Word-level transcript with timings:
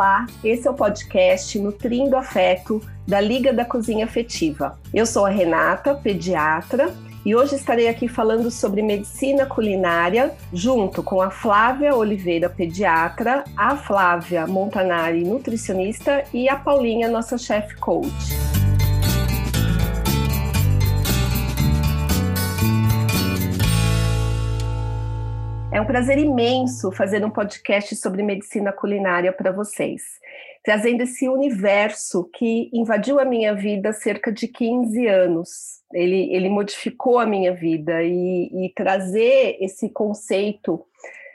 Olá, 0.00 0.24
esse 0.42 0.66
é 0.66 0.70
o 0.70 0.72
podcast 0.72 1.58
Nutrindo 1.58 2.16
Afeto 2.16 2.80
da 3.06 3.20
Liga 3.20 3.52
da 3.52 3.66
Cozinha 3.66 4.06
Afetiva. 4.06 4.78
Eu 4.94 5.04
sou 5.04 5.26
a 5.26 5.28
Renata, 5.28 5.94
pediatra, 5.94 6.90
e 7.22 7.36
hoje 7.36 7.56
estarei 7.56 7.86
aqui 7.86 8.08
falando 8.08 8.50
sobre 8.50 8.80
medicina 8.80 9.44
culinária, 9.44 10.32
junto 10.54 11.02
com 11.02 11.20
a 11.20 11.30
Flávia 11.30 11.94
Oliveira, 11.94 12.48
pediatra, 12.48 13.44
a 13.54 13.76
Flávia 13.76 14.46
Montanari, 14.46 15.22
nutricionista, 15.22 16.24
e 16.32 16.48
a 16.48 16.56
Paulinha, 16.56 17.06
nossa 17.06 17.36
chefe 17.36 17.74
coach. 17.74 18.59
É 25.72 25.80
um 25.80 25.84
prazer 25.86 26.18
imenso 26.18 26.90
fazer 26.90 27.24
um 27.24 27.30
podcast 27.30 27.94
sobre 27.94 28.24
medicina 28.24 28.72
culinária 28.72 29.32
para 29.32 29.52
vocês, 29.52 30.02
trazendo 30.64 31.02
esse 31.02 31.28
universo 31.28 32.28
que 32.34 32.68
invadiu 32.72 33.20
a 33.20 33.24
minha 33.24 33.54
vida 33.54 33.90
há 33.90 33.92
cerca 33.92 34.32
de 34.32 34.48
15 34.48 35.06
anos. 35.06 35.48
Ele, 35.92 36.34
ele 36.34 36.48
modificou 36.48 37.20
a 37.20 37.26
minha 37.26 37.54
vida 37.54 38.02
e, 38.02 38.66
e 38.66 38.72
trazer 38.74 39.58
esse 39.60 39.88
conceito 39.88 40.84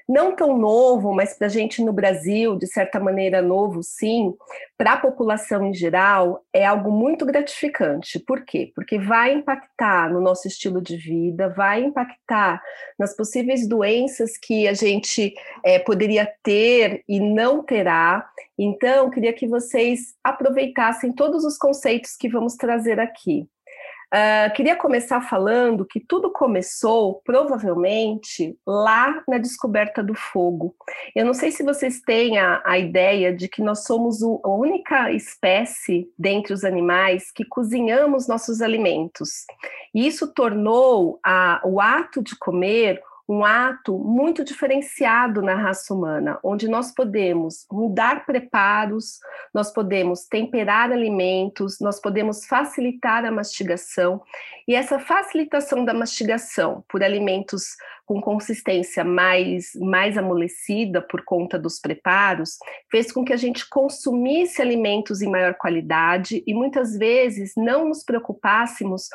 não 0.08 0.36
tão 0.36 0.58
novo, 0.58 1.14
mas 1.14 1.34
para 1.34 1.48
a 1.48 1.50
gente 1.50 1.82
no 1.82 1.91
Brasil, 1.91 2.55
de 2.55 2.68
certa 2.68 3.00
maneira 3.00 3.41
novo, 3.41 3.82
sim, 3.82 4.34
para 4.77 4.94
a 4.94 4.98
população 4.98 5.66
em 5.66 5.73
geral, 5.73 6.44
é 6.54 6.66
algo 6.66 6.91
muito 6.91 7.26
gratificante. 7.26 8.20
Por 8.20 8.46
quê? 8.46 8.72
Porque 8.76 8.99
vai 8.99 9.34
impactar 9.34 10.12
no 10.12 10.22
nosso 10.22 10.48
estilo 10.48 10.82
de 10.82 10.96
vida, 10.96 11.49
vai 11.49 11.84
impactar 11.84 12.62
nas 12.99 13.16
possíveis 13.16 13.68
doenças 13.68 14.38
que 14.38 14.68
a 14.68 14.74
gente 14.74 15.34
é, 15.63 15.80
poderia 15.80 16.32
ter 16.43 17.04
e 17.08 17.20
não 17.20 17.63
terá. 17.63 18.27
Então, 18.58 19.10
queria 19.10 19.34
que 19.34 19.48
vocês 19.48 20.13
aproveitassem 20.24 21.12
todos 21.13 21.43
os 21.43 21.58
conceitos 21.58 22.15
que 22.15 22.30
vamos 22.30 22.55
trazer 22.55 22.99
aqui. 22.99 23.48
Uh, 24.16 24.54
queria 24.55 24.77
começar 24.77 25.20
falando 25.20 25.85
que 25.85 25.99
tudo 25.99 26.32
começou, 26.32 27.21
provavelmente, 27.26 28.58
lá 28.66 29.21
na 29.27 29.38
descoberta 29.38 30.02
do 30.02 30.16
fogo. 30.16 30.74
Eu 31.13 31.26
não 31.26 31.34
sei 31.34 31.52
se 31.52 31.63
vocês 31.63 31.99
têm 31.99 32.38
a, 32.38 32.62
a 32.63 32.80
ideia 32.80 33.36
de 33.36 33.49
que 33.49 33.62
nós 33.62 33.84
somos 33.84 34.21
o, 34.21 34.40
a 34.41 34.49
única 34.49 35.12
espécie 35.12 36.10
dentre 36.18 36.54
os 36.54 36.63
animais 36.63 37.30
que 37.30 37.43
cozinhamos 37.43 38.26
nossos 38.26 38.62
alimentos. 38.62 39.46
E 39.93 40.08
isso 40.08 40.34
tornou 40.34 41.20
a, 41.21 41.60
o 41.66 41.82
ato 41.82 42.24
de 42.24 42.38
comer 42.38 43.02
um 43.27 43.43
ato 43.43 43.98
muito 43.98 44.43
diferenciado 44.43 45.41
na 45.41 45.55
raça 45.55 45.93
humana, 45.93 46.40
onde 46.43 46.68
nós 46.68 46.93
podemos 46.93 47.65
mudar 47.71 48.26
preparos, 48.26 49.20
nós 49.54 49.73
podemos 49.73 50.26
temperar 50.26 50.91
alimentos, 50.91 51.79
nós 51.79 51.99
podemos 51.99 52.46
facilitar 52.46 53.26
a 53.26 53.31
mastigação, 53.31 54.21
e 54.68 54.76
essa 54.76 54.99
facilitação 54.99 55.84
da 55.84 55.93
mastigação 55.93 56.84
por 56.87 57.03
alimentos 57.03 57.76
com 58.05 58.21
consistência 58.21 59.03
mais, 59.03 59.71
mais 59.76 60.18
amolecida 60.18 61.01
por 61.01 61.23
conta 61.23 61.57
dos 61.57 61.79
preparos, 61.79 62.57
fez 62.91 63.12
com 63.12 63.26
que 63.26 63.34
a 63.34 63.37
gente 63.37 63.68
consumisse 63.68 64.62
alimentos 64.62 65.22
em 65.22 65.29
maior 65.29 65.56
qualidade 65.56 66.44
e 66.46 66.53
muitas 66.53 66.96
vezes 66.97 67.53
não 67.57 67.90
nos 67.90 68.03
preocupássemos 68.03 69.09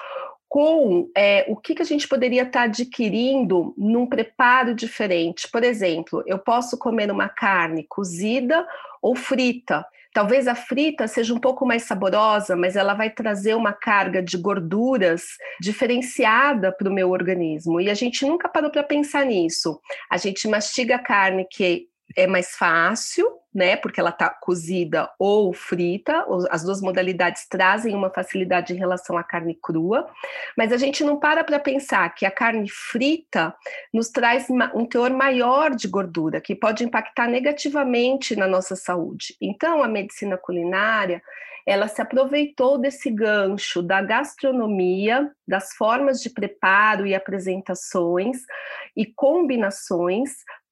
com 0.50 1.08
é, 1.16 1.44
o 1.46 1.54
que, 1.54 1.76
que 1.76 1.82
a 1.82 1.86
gente 1.86 2.08
poderia 2.08 2.42
estar 2.42 2.62
adquirindo 2.62 3.72
num 3.78 4.04
preparo 4.04 4.74
diferente. 4.74 5.48
Por 5.48 5.62
exemplo, 5.62 6.24
eu 6.26 6.40
posso 6.40 6.76
comer 6.76 7.08
uma 7.08 7.28
carne 7.28 7.86
cozida 7.88 8.66
ou 9.00 9.14
frita. 9.14 9.86
Talvez 10.12 10.48
a 10.48 10.56
frita 10.56 11.06
seja 11.06 11.32
um 11.32 11.38
pouco 11.38 11.64
mais 11.64 11.84
saborosa, 11.84 12.56
mas 12.56 12.74
ela 12.74 12.94
vai 12.94 13.10
trazer 13.10 13.54
uma 13.54 13.72
carga 13.72 14.20
de 14.20 14.36
gorduras 14.36 15.22
diferenciada 15.60 16.72
para 16.72 16.88
o 16.88 16.92
meu 16.92 17.10
organismo. 17.10 17.80
E 17.80 17.88
a 17.88 17.94
gente 17.94 18.26
nunca 18.26 18.48
parou 18.48 18.72
para 18.72 18.82
pensar 18.82 19.24
nisso. 19.24 19.80
A 20.10 20.16
gente 20.16 20.48
mastiga 20.48 20.96
a 20.96 20.98
carne 20.98 21.46
que 21.48 21.86
é 22.16 22.26
mais 22.26 22.56
fácil, 22.56 23.38
né? 23.54 23.76
Porque 23.76 24.00
ela 24.00 24.10
está 24.10 24.28
cozida 24.28 25.10
ou 25.18 25.52
frita, 25.52 26.24
as 26.50 26.62
duas 26.62 26.80
modalidades 26.80 27.46
trazem 27.48 27.94
uma 27.94 28.10
facilidade 28.10 28.72
em 28.72 28.76
relação 28.76 29.16
à 29.16 29.24
carne 29.24 29.58
crua, 29.60 30.08
mas 30.56 30.72
a 30.72 30.76
gente 30.76 31.02
não 31.02 31.18
para 31.18 31.42
para 31.44 31.58
pensar 31.58 32.14
que 32.14 32.24
a 32.24 32.30
carne 32.30 32.68
frita 32.68 33.54
nos 33.92 34.08
traz 34.08 34.48
um 34.74 34.86
teor 34.86 35.10
maior 35.10 35.74
de 35.74 35.88
gordura, 35.88 36.40
que 36.40 36.54
pode 36.54 36.84
impactar 36.84 37.28
negativamente 37.28 38.36
na 38.36 38.46
nossa 38.46 38.76
saúde. 38.76 39.36
Então, 39.40 39.82
a 39.82 39.88
medicina 39.88 40.36
culinária 40.36 41.22
ela 41.66 41.88
se 41.88 42.00
aproveitou 42.00 42.78
desse 42.78 43.10
gancho 43.10 43.82
da 43.82 44.00
gastronomia, 44.00 45.30
das 45.46 45.74
formas 45.74 46.20
de 46.20 46.30
preparo 46.30 47.06
e 47.06 47.14
apresentações 47.14 48.38
e 48.96 49.06
combinações 49.06 50.30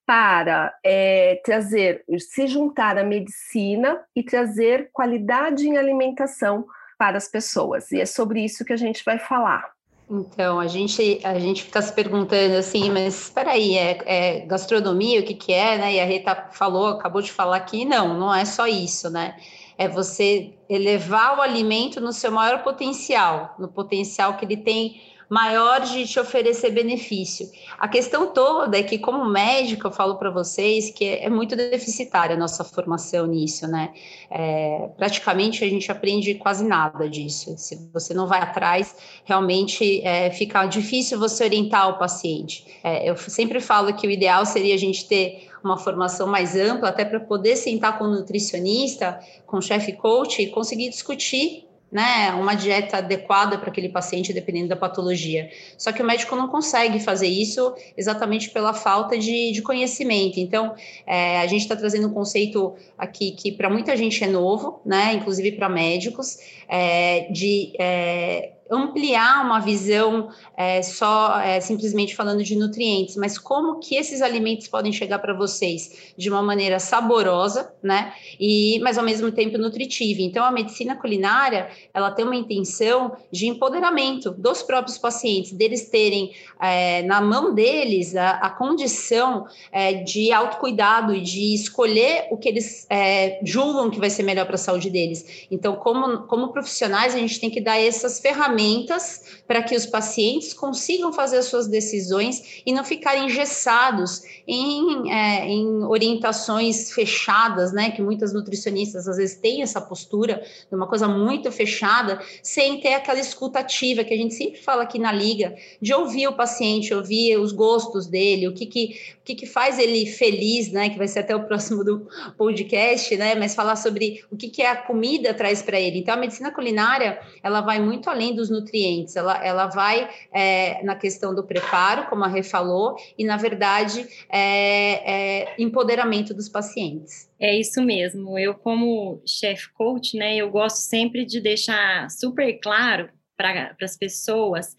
para 0.08 0.74
é, 0.82 1.38
trazer, 1.44 2.02
se 2.18 2.46
juntar 2.46 2.96
à 2.96 3.04
medicina 3.04 4.00
e 4.16 4.22
trazer 4.22 4.88
qualidade 4.90 5.68
em 5.68 5.76
alimentação 5.76 6.64
para 6.98 7.18
as 7.18 7.28
pessoas. 7.28 7.92
E 7.92 8.00
é 8.00 8.06
sobre 8.06 8.42
isso 8.42 8.64
que 8.64 8.72
a 8.72 8.76
gente 8.78 9.04
vai 9.04 9.18
falar. 9.18 9.70
Então, 10.10 10.58
a 10.58 10.66
gente 10.66 11.20
a 11.22 11.38
gente 11.38 11.64
fica 11.64 11.82
se 11.82 11.92
perguntando 11.92 12.56
assim, 12.56 12.88
mas 12.90 13.24
espera 13.24 13.50
aí, 13.50 13.76
é, 13.76 13.98
é, 14.06 14.40
gastronomia, 14.46 15.20
o 15.20 15.24
que 15.24 15.34
que 15.34 15.52
é, 15.52 15.76
né? 15.76 15.94
E 15.96 16.00
a 16.00 16.06
Rita 16.06 16.48
falou, 16.52 16.86
acabou 16.86 17.20
de 17.20 17.30
falar 17.30 17.58
aqui, 17.58 17.84
não, 17.84 18.18
não 18.18 18.34
é 18.34 18.46
só 18.46 18.66
isso, 18.66 19.10
né? 19.10 19.36
É 19.76 19.86
você 19.86 20.54
elevar 20.70 21.36
o 21.36 21.42
alimento 21.42 22.00
no 22.00 22.14
seu 22.14 22.32
maior 22.32 22.62
potencial, 22.62 23.54
no 23.58 23.68
potencial 23.68 24.38
que 24.38 24.46
ele 24.46 24.56
tem 24.56 25.02
maior 25.28 25.80
de 25.80 26.06
te 26.06 26.18
oferecer 26.18 26.70
benefício. 26.70 27.48
A 27.78 27.86
questão 27.86 28.32
toda 28.32 28.78
é 28.78 28.82
que, 28.82 28.98
como 28.98 29.24
médico, 29.26 29.86
eu 29.86 29.92
falo 29.92 30.16
para 30.16 30.30
vocês 30.30 30.90
que 30.90 31.04
é 31.04 31.28
muito 31.28 31.54
deficitária 31.54 32.34
a 32.34 32.38
nossa 32.38 32.64
formação 32.64 33.26
nisso, 33.26 33.66
né? 33.68 33.92
É, 34.30 34.88
praticamente 34.96 35.62
a 35.62 35.68
gente 35.68 35.90
aprende 35.92 36.34
quase 36.34 36.64
nada 36.64 37.08
disso. 37.08 37.54
Se 37.58 37.90
você 37.92 38.14
não 38.14 38.26
vai 38.26 38.40
atrás, 38.40 38.96
realmente 39.24 40.00
é, 40.02 40.30
fica 40.30 40.64
difícil 40.66 41.18
você 41.18 41.44
orientar 41.44 41.90
o 41.90 41.98
paciente. 41.98 42.64
É, 42.82 43.08
eu 43.08 43.16
sempre 43.16 43.60
falo 43.60 43.92
que 43.94 44.06
o 44.06 44.10
ideal 44.10 44.46
seria 44.46 44.74
a 44.74 44.78
gente 44.78 45.06
ter 45.06 45.48
uma 45.62 45.76
formação 45.76 46.26
mais 46.26 46.56
ampla, 46.56 46.88
até 46.88 47.04
para 47.04 47.20
poder 47.20 47.56
sentar 47.56 47.98
com 47.98 48.04
o 48.04 48.10
nutricionista, 48.10 49.20
com 49.46 49.58
o 49.58 49.62
chefe 49.62 49.92
coach 49.92 50.40
e 50.40 50.50
conseguir 50.50 50.88
discutir 50.88 51.67
né, 51.90 52.32
uma 52.32 52.54
dieta 52.54 52.98
adequada 52.98 53.56
para 53.58 53.70
aquele 53.70 53.88
paciente, 53.88 54.32
dependendo 54.32 54.68
da 54.68 54.76
patologia. 54.76 55.50
Só 55.76 55.90
que 55.90 56.02
o 56.02 56.04
médico 56.04 56.36
não 56.36 56.48
consegue 56.48 57.00
fazer 57.00 57.28
isso 57.28 57.74
exatamente 57.96 58.50
pela 58.50 58.74
falta 58.74 59.16
de, 59.16 59.52
de 59.52 59.62
conhecimento. 59.62 60.38
Então, 60.38 60.74
é, 61.06 61.40
a 61.40 61.46
gente 61.46 61.62
está 61.62 61.74
trazendo 61.74 62.08
um 62.08 62.12
conceito 62.12 62.74
aqui 62.96 63.32
que 63.32 63.52
para 63.52 63.70
muita 63.70 63.96
gente 63.96 64.22
é 64.22 64.26
novo, 64.26 64.80
né, 64.84 65.14
inclusive 65.14 65.52
para 65.52 65.68
médicos, 65.68 66.38
é, 66.68 67.30
de 67.30 67.72
é, 67.78 68.52
ampliar 68.70 69.44
uma 69.44 69.60
visão 69.60 70.28
é, 70.56 70.82
só 70.82 71.40
é, 71.40 71.60
simplesmente 71.60 72.14
falando 72.14 72.42
de 72.42 72.54
nutrientes, 72.54 73.16
mas 73.16 73.38
como 73.38 73.78
que 73.80 73.94
esses 73.96 74.20
alimentos 74.20 74.68
podem 74.68 74.92
chegar 74.92 75.18
para 75.18 75.32
vocês 75.32 76.12
de 76.16 76.28
uma 76.28 76.42
maneira 76.42 76.78
saborosa, 76.78 77.72
né? 77.82 78.12
E 78.38 78.78
mas 78.80 78.98
ao 78.98 79.04
mesmo 79.04 79.32
tempo 79.32 79.56
nutritiva. 79.56 80.20
Então 80.20 80.44
a 80.44 80.50
medicina 80.50 80.96
culinária 80.96 81.68
ela 81.94 82.10
tem 82.10 82.24
uma 82.24 82.36
intenção 82.36 83.16
de 83.32 83.46
empoderamento 83.46 84.30
dos 84.32 84.62
próprios 84.62 84.98
pacientes, 84.98 85.52
deles 85.52 85.88
terem 85.88 86.32
é, 86.60 87.02
na 87.02 87.20
mão 87.20 87.54
deles 87.54 88.14
a, 88.14 88.30
a 88.32 88.50
condição 88.50 89.46
é, 89.72 89.94
de 89.94 90.30
autocuidado 90.32 91.14
e 91.14 91.20
de 91.20 91.54
escolher 91.54 92.26
o 92.30 92.36
que 92.36 92.48
eles 92.48 92.86
é, 92.90 93.40
julgam 93.42 93.90
que 93.90 93.98
vai 93.98 94.10
ser 94.10 94.22
melhor 94.22 94.44
para 94.44 94.56
a 94.56 94.58
saúde 94.58 94.90
deles. 94.90 95.46
Então 95.50 95.76
como 95.76 96.26
como 96.26 96.52
profissionais 96.52 97.14
a 97.14 97.18
gente 97.18 97.40
tem 97.40 97.50
que 97.50 97.60
dar 97.60 97.78
essas 97.78 98.20
ferramentas 98.20 98.57
ferramentas 98.58 99.22
para 99.46 99.62
que 99.62 99.74
os 99.74 99.86
pacientes 99.86 100.52
consigam 100.52 101.12
fazer 101.12 101.38
as 101.38 101.46
suas 101.46 101.66
decisões 101.66 102.62
e 102.66 102.72
não 102.72 102.84
ficarem 102.84 103.26
engessados 103.26 104.22
em, 104.46 105.10
é, 105.10 105.46
em 105.46 105.84
orientações 105.84 106.92
fechadas, 106.92 107.72
né? 107.72 107.90
Que 107.90 108.02
muitas 108.02 108.32
nutricionistas 108.34 109.08
às 109.08 109.16
vezes 109.16 109.36
têm 109.36 109.62
essa 109.62 109.80
postura 109.80 110.42
de 110.68 110.76
uma 110.76 110.86
coisa 110.86 111.08
muito 111.08 111.50
fechada, 111.50 112.20
sem 112.42 112.80
ter 112.80 112.94
aquela 112.94 113.20
escutativa 113.20 114.04
que 114.04 114.12
a 114.12 114.16
gente 114.16 114.34
sempre 114.34 114.60
fala 114.60 114.82
aqui 114.82 114.98
na 114.98 115.12
liga, 115.12 115.54
de 115.80 115.94
ouvir 115.94 116.28
o 116.28 116.32
paciente, 116.32 116.92
ouvir 116.92 117.38
os 117.38 117.52
gostos 117.52 118.06
dele, 118.06 118.48
o 118.48 118.52
que 118.52 118.66
que, 118.66 118.98
o 119.20 119.24
que, 119.24 119.34
que 119.34 119.46
faz 119.46 119.78
ele 119.78 120.04
feliz, 120.06 120.70
né? 120.70 120.90
Que 120.90 120.98
vai 120.98 121.08
ser 121.08 121.20
até 121.20 121.34
o 121.34 121.44
próximo 121.44 121.82
do 121.82 122.06
podcast, 122.36 123.16
né? 123.16 123.34
Mas 123.34 123.54
falar 123.54 123.76
sobre 123.76 124.22
o 124.30 124.36
que, 124.36 124.48
que 124.48 124.62
a 124.62 124.76
comida 124.76 125.32
traz 125.32 125.62
para 125.62 125.80
ele. 125.80 126.00
Então, 126.00 126.14
a 126.14 126.18
medicina 126.18 126.50
culinária 126.50 127.18
ela 127.42 127.60
vai 127.62 127.80
muito 127.80 128.10
além 128.10 128.34
dos 128.34 128.47
dos 128.48 128.60
nutrientes, 128.60 129.16
ela, 129.16 129.44
ela 129.44 129.66
vai 129.66 130.08
é, 130.32 130.82
na 130.82 130.96
questão 130.96 131.34
do 131.34 131.44
preparo, 131.44 132.06
como 132.06 132.24
a 132.24 132.28
Rê 132.28 132.42
falou, 132.42 132.96
e 133.16 133.24
na 133.24 133.36
verdade 133.36 134.06
é, 134.28 135.50
é 135.50 135.54
empoderamento 135.58 136.34
dos 136.34 136.48
pacientes. 136.48 137.28
É 137.38 137.54
isso 137.54 137.82
mesmo. 137.82 138.38
Eu, 138.38 138.54
como 138.54 139.22
chef 139.26 139.68
coach, 139.74 140.16
né, 140.16 140.36
eu 140.36 140.50
gosto 140.50 140.78
sempre 140.78 141.24
de 141.24 141.40
deixar 141.40 142.10
super 142.10 142.58
claro 142.60 143.10
para 143.36 143.76
as 143.80 143.96
pessoas 143.96 144.74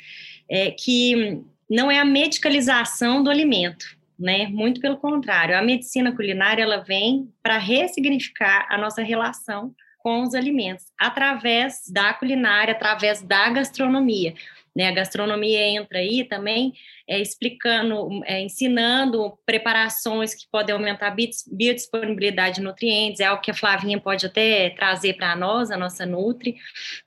é, 0.50 0.72
que 0.72 1.42
não 1.69 1.89
é 1.89 2.00
a 2.00 2.06
medicalização 2.06 3.24
do 3.24 3.30
alimento, 3.30 3.86
né? 4.18 4.48
Muito 4.48 4.81
pelo 4.81 4.98
contrário, 4.98 5.57
a 5.57 5.62
medicina 5.62 6.13
culinária 6.13 6.63
ela 6.63 6.80
vem 6.80 7.31
para 7.42 7.57
ressignificar 7.57 8.68
a 8.69 8.77
nossa 8.77 9.01
relação 9.01 9.74
com 10.00 10.24
os 10.24 10.34
alimentos 10.34 10.86
através 10.98 11.84
da 11.92 12.13
culinária, 12.13 12.74
através 12.74 13.22
da 13.22 13.50
gastronomia. 13.50 14.34
Né? 14.75 14.88
A 14.88 14.94
gastronomia 14.94 15.62
entra 15.68 16.00
aí 16.00 16.24
também 16.24 16.74
é, 17.07 17.19
explicando, 17.19 18.22
é, 18.25 18.42
ensinando 18.42 19.38
preparações 19.46 20.34
que 20.34 20.46
podem 20.50 20.74
aumentar 20.74 21.07
a 21.07 21.16
biodisponibilidade 21.51 22.56
de 22.56 22.62
nutrientes, 22.62 23.19
é 23.19 23.25
algo 23.25 23.42
que 23.42 23.51
a 23.51 23.54
Flavinha 23.54 24.00
pode 24.00 24.25
até 24.25 24.69
trazer 24.69 25.16
para 25.16 25.36
nós, 25.36 25.72
a 25.72 25.78
nossa 25.78 26.06
Nutri, 26.06 26.56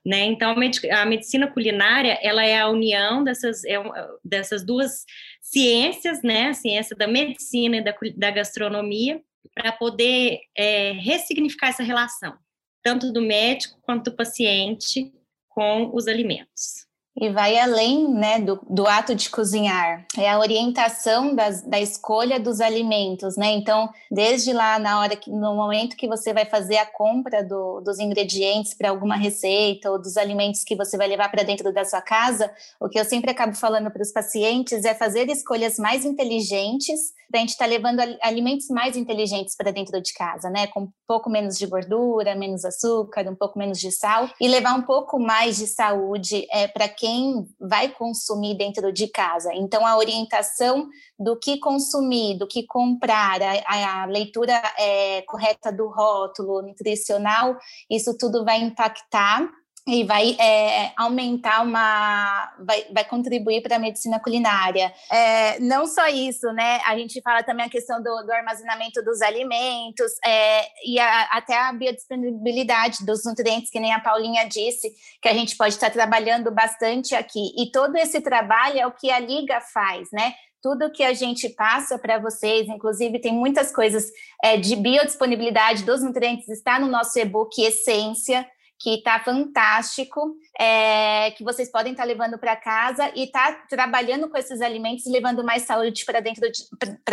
né? 0.05 0.25
Então, 0.25 0.55
a 0.91 1.05
medicina 1.05 1.47
culinária, 1.47 2.19
ela 2.21 2.45
é 2.45 2.59
a 2.59 2.69
união 2.69 3.23
dessas, 3.23 3.63
é, 3.63 3.81
dessas 4.23 4.63
duas 4.63 5.05
ciências, 5.41 6.21
né? 6.21 6.49
A 6.49 6.53
ciência 6.53 6.95
da 6.95 7.07
medicina 7.07 7.77
e 7.77 7.83
da, 7.83 7.95
da 8.15 8.31
gastronomia, 8.31 9.21
para 9.55 9.71
poder 9.71 10.39
é, 10.55 10.91
ressignificar 10.93 11.69
essa 11.69 11.83
relação, 11.83 12.37
tanto 12.83 13.11
do 13.11 13.21
médico 13.21 13.79
quanto 13.81 14.11
do 14.11 14.15
paciente 14.15 15.11
com 15.47 15.95
os 15.95 16.07
alimentos. 16.07 16.85
E 17.15 17.29
vai 17.29 17.59
além 17.59 18.11
né, 18.11 18.39
do, 18.39 18.59
do 18.67 18.87
ato 18.87 19.13
de 19.13 19.29
cozinhar, 19.29 20.03
é 20.17 20.29
a 20.29 20.39
orientação 20.39 21.35
das, 21.35 21.61
da 21.61 21.79
escolha 21.79 22.39
dos 22.39 22.59
alimentos, 22.59 23.37
né? 23.37 23.51
Então, 23.51 23.87
desde 24.09 24.51
lá 24.51 24.79
na 24.79 24.99
hora 24.99 25.15
que, 25.15 25.29
no 25.29 25.53
momento 25.55 25.95
que 25.95 26.07
você 26.07 26.33
vai 26.33 26.45
fazer 26.45 26.77
a 26.77 26.87
compra 26.87 27.43
do, 27.43 27.81
dos 27.81 27.99
ingredientes 27.99 28.73
para 28.73 28.89
alguma 28.89 29.15
receita 29.15 29.91
ou 29.91 30.01
dos 30.01 30.17
alimentos 30.17 30.63
que 30.63 30.75
você 30.75 30.97
vai 30.97 31.07
levar 31.07 31.29
para 31.29 31.43
dentro 31.43 31.71
da 31.71 31.85
sua 31.85 32.01
casa, 32.01 32.51
o 32.79 32.89
que 32.89 32.99
eu 32.99 33.05
sempre 33.05 33.29
acabo 33.29 33.55
falando 33.55 33.91
para 33.91 34.01
os 34.01 34.11
pacientes 34.11 34.83
é 34.83 34.95
fazer 34.95 35.29
escolhas 35.29 35.77
mais 35.77 36.05
inteligentes 36.05 37.13
para 37.33 37.39
a 37.39 37.41
gente 37.41 37.49
estar 37.49 37.65
tá 37.65 37.69
levando 37.69 37.99
alimentos 38.21 38.67
mais 38.69 38.95
inteligentes 38.95 39.55
para 39.55 39.71
dentro 39.71 39.99
de 39.99 40.13
casa, 40.13 40.51
né? 40.51 40.67
Com 40.67 40.81
um 40.81 40.89
pouco 41.07 41.31
menos 41.31 41.57
de 41.57 41.65
gordura, 41.65 42.35
menos 42.35 42.63
açúcar, 42.63 43.27
um 43.27 43.35
pouco 43.35 43.57
menos 43.57 43.79
de 43.79 43.91
sal 43.91 44.29
e 44.39 44.47
levar 44.47 44.75
um 44.75 44.83
pouco 44.83 45.19
mais 45.19 45.57
de 45.57 45.65
saúde 45.65 46.45
é, 46.51 46.67
para 46.67 46.87
quem 47.03 47.45
vai 47.59 47.89
consumir 47.89 48.55
dentro 48.55 48.93
de 48.93 49.09
casa. 49.09 49.53
Então, 49.53 49.85
a 49.85 49.97
orientação 49.97 50.87
do 51.19 51.37
que 51.37 51.59
consumir, 51.59 52.37
do 52.37 52.47
que 52.47 52.65
comprar, 52.65 53.41
a, 53.41 54.03
a 54.03 54.05
leitura 54.05 54.53
é, 54.79 55.21
correta 55.23 55.69
do 55.69 55.89
rótulo 55.89 56.61
nutricional, 56.61 57.57
isso 57.89 58.17
tudo 58.17 58.45
vai 58.45 58.61
impactar 58.61 59.51
e 59.85 60.05
vai 60.05 60.37
é, 60.39 60.93
aumentar 60.95 61.61
uma, 61.61 62.53
vai, 62.65 62.85
vai 62.93 63.03
contribuir 63.03 63.61
para 63.61 63.75
a 63.75 63.79
medicina 63.79 64.19
culinária. 64.19 64.93
É, 65.11 65.59
não 65.59 65.85
só 65.85 66.07
isso, 66.07 66.51
né? 66.53 66.79
A 66.85 66.97
gente 66.97 67.21
fala 67.21 67.43
também 67.43 67.65
a 67.65 67.69
questão 67.69 68.01
do, 68.01 68.23
do 68.23 68.31
armazenamento 68.31 69.03
dos 69.03 69.21
alimentos 69.21 70.11
é, 70.25 70.65
e 70.85 70.97
a, 70.99 71.23
até 71.31 71.57
a 71.57 71.73
biodisponibilidade 71.73 73.05
dos 73.05 73.25
nutrientes, 73.25 73.69
que 73.69 73.79
nem 73.79 73.93
a 73.93 73.99
Paulinha 73.99 74.45
disse, 74.45 74.89
que 75.21 75.27
a 75.27 75.33
gente 75.33 75.57
pode 75.57 75.73
estar 75.73 75.91
trabalhando 75.91 76.49
bastante 76.49 77.13
aqui. 77.13 77.51
E 77.57 77.69
todo 77.69 77.97
esse 77.97 78.21
trabalho 78.21 78.79
é 78.79 78.87
o 78.87 78.91
que 78.91 79.11
a 79.11 79.19
Liga 79.19 79.59
faz, 79.59 80.09
né? 80.11 80.33
tudo 80.61 80.89
que 80.89 81.03
a 81.03 81.13
gente 81.13 81.49
passa 81.49 81.99
para 81.99 82.17
vocês, 82.17 82.69
inclusive 82.69 83.19
tem 83.19 83.33
muitas 83.33 83.69
coisas 83.75 84.09
é, 84.41 84.55
de 84.55 84.77
biodisponibilidade 84.77 85.83
dos 85.83 86.01
nutrientes, 86.01 86.47
está 86.47 86.79
no 86.79 86.87
nosso 86.87 87.19
e-book 87.19 87.61
Essência, 87.61 88.47
que 88.83 88.95
está 88.95 89.17
fantástico, 89.17 90.35
é, 90.59 91.31
que 91.31 91.41
vocês 91.41 91.71
podem 91.71 91.93
estar 91.93 92.03
tá 92.03 92.07
levando 92.07 92.37
para 92.37 92.53
casa 92.53 93.09
e 93.15 93.27
tá 93.27 93.63
trabalhando 93.69 94.29
com 94.29 94.37
esses 94.37 94.59
alimentos 94.59 95.05
levando 95.05 95.41
mais 95.41 95.63
saúde 95.63 96.03
para 96.03 96.19
dentro, 96.19 96.51
de, 96.51 96.65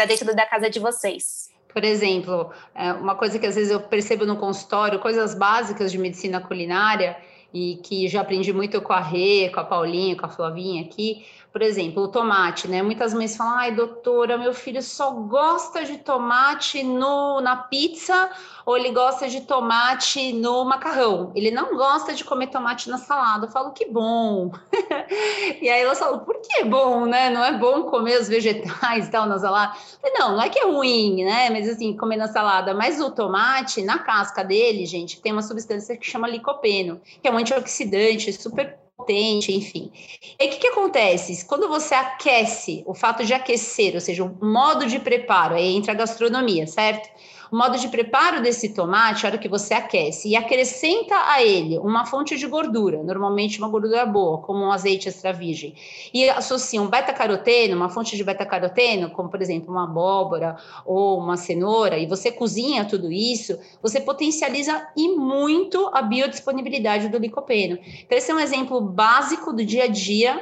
dentro 0.09 0.35
da 0.35 0.45
casa 0.47 0.69
de 0.69 0.81
vocês. 0.81 1.49
Por 1.73 1.85
exemplo, 1.85 2.51
é, 2.75 2.93
uma 2.93 3.15
coisa 3.15 3.39
que 3.39 3.47
às 3.47 3.55
vezes 3.55 3.71
eu 3.71 3.81
percebo 3.81 4.27
no 4.27 4.37
consultório, 4.37 4.99
coisas 4.99 5.33
básicas 5.33 5.93
de 5.93 5.99
medicina 5.99 6.41
culinária, 6.41 7.17
e 7.53 7.81
que 7.83 8.09
já 8.09 8.21
aprendi 8.21 8.53
muito 8.53 8.81
com 8.81 8.93
a 8.93 9.01
Rê, 9.01 9.51
com 9.53 9.61
a 9.61 9.65
Paulinha, 9.65 10.17
com 10.17 10.27
a 10.27 10.29
Flavinha 10.29 10.83
aqui, 10.83 11.25
por 11.53 11.63
exemplo, 11.63 12.05
o 12.05 12.09
tomate, 12.09 12.69
né? 12.69 12.81
Muitas 12.81 13.13
mães 13.13 13.37
falam, 13.37 13.55
ai, 13.55 13.75
doutora, 13.75 14.39
meu 14.39 14.55
filho 14.55 14.81
só 14.81 15.11
gosta 15.11 15.85
de 15.85 15.99
tomate 15.99 16.85
no, 16.85 17.41
na 17.41 17.57
pizza 17.57 18.31
ou 18.65 18.77
ele 18.77 18.93
gosta 18.93 19.29
de 19.29 19.41
tomate 19.41 20.33
no 20.33 20.65
macarrão. 20.65 21.33
Ele 21.35 21.51
não 21.51 21.77
gosta 21.77 22.15
de 22.15 22.23
comer 22.23 22.47
tomate 22.49 22.89
na 22.89 22.99
salada. 22.99 23.47
Eu 23.47 23.51
falo, 23.51 23.73
que 23.73 23.87
bom. 23.87 24.53
e 25.61 25.69
aí 25.69 25.83
elas 25.83 25.99
falam, 25.99 26.21
por 26.21 26.41
que 26.41 26.63
é 26.63 26.65
bom, 26.65 27.05
né? 27.07 27.31
Não 27.31 27.45
é 27.45 27.59
bom 27.59 27.83
comer 27.83 28.21
os 28.21 28.29
vegetais 28.29 29.09
e 29.09 29.11
tal 29.11 29.27
na 29.27 29.37
salada? 29.37 29.75
Não, 30.05 30.37
não 30.37 30.43
é 30.43 30.49
que 30.49 30.61
é 30.61 30.67
ruim, 30.67 31.25
né? 31.25 31.51
Mas 31.51 31.69
assim, 31.69 31.97
comer 31.97 32.17
na 32.17 32.29
salada. 32.29 32.73
Mas 32.75 33.01
o 33.01 33.11
tomate, 33.11 33.83
na 33.83 33.99
casca 33.99 34.45
dele, 34.45 34.87
gente, 34.87 35.21
tem 35.21 35.33
uma 35.33 35.43
substância 35.43 35.97
que 35.97 36.09
chama 36.09 36.29
licopeno, 36.29 37.01
que 37.21 37.27
é 37.27 37.33
um 37.33 37.40
antioxidante 37.41 38.33
super 38.33 38.79
potente, 38.97 39.53
enfim. 39.53 39.91
E 40.39 40.47
o 40.47 40.51
que, 40.51 40.59
que 40.59 40.67
acontece? 40.69 41.45
Quando 41.47 41.69
você 41.69 41.95
aquece, 41.95 42.83
o 42.87 42.95
fato 42.95 43.25
de 43.25 43.33
aquecer, 43.33 43.95
ou 43.95 44.01
seja, 44.01 44.25
o 44.25 44.45
modo 44.45 44.87
de 44.87 44.99
preparo, 44.99 45.55
aí 45.55 45.75
entra 45.75 45.93
a 45.93 45.97
gastronomia, 45.97 46.67
certo? 46.67 47.09
O 47.51 47.57
modo 47.57 47.77
de 47.77 47.89
preparo 47.89 48.41
desse 48.41 48.69
tomate, 48.69 49.27
a 49.27 49.31
hora 49.31 49.39
que 49.39 49.49
você 49.49 49.75
aquece 49.75 50.29
e 50.29 50.37
acrescenta 50.37 51.17
a 51.33 51.43
ele 51.43 51.79
uma 51.79 52.07
fonte 52.07 52.37
de 52.37 52.47
gordura, 52.47 53.03
normalmente 53.03 53.59
uma 53.59 53.69
gordura 53.69 54.07
boa, 54.07 54.39
como 54.39 54.61
um 54.61 54.71
azeite 54.71 55.09
extra 55.09 55.33
virgem, 55.33 55.75
e 56.15 56.31
associa 56.31 56.81
um 56.81 56.87
beta-caroteno, 56.87 57.75
uma 57.75 57.89
fonte 57.89 58.17
de 58.17 58.23
beta-caroteno, 58.23 59.11
como 59.11 59.29
por 59.29 59.43
exemplo 59.43 59.73
uma 59.73 59.85
abóbora 59.85 60.57
ou 60.87 61.19
uma 61.19 61.37
cenoura, 61.37 61.99
e 61.99 62.07
você 62.07 62.31
cozinha 62.31 62.85
tudo 62.85 63.11
isso, 63.11 63.59
você 63.83 64.01
potencializa 64.01 64.87
e 64.97 65.09
muito 65.09 65.91
a 65.93 66.03
biodisponibilidade 66.03 67.09
do 67.09 67.19
licopeno. 67.19 67.79
Então, 68.05 68.17
esse 68.17 68.31
é 68.31 68.35
um 68.35 68.41
exemplo 68.41 68.81
básico 68.81 69.53
do 69.53 69.65
dia 69.65 69.85
a 69.85 69.89
dia 69.89 70.41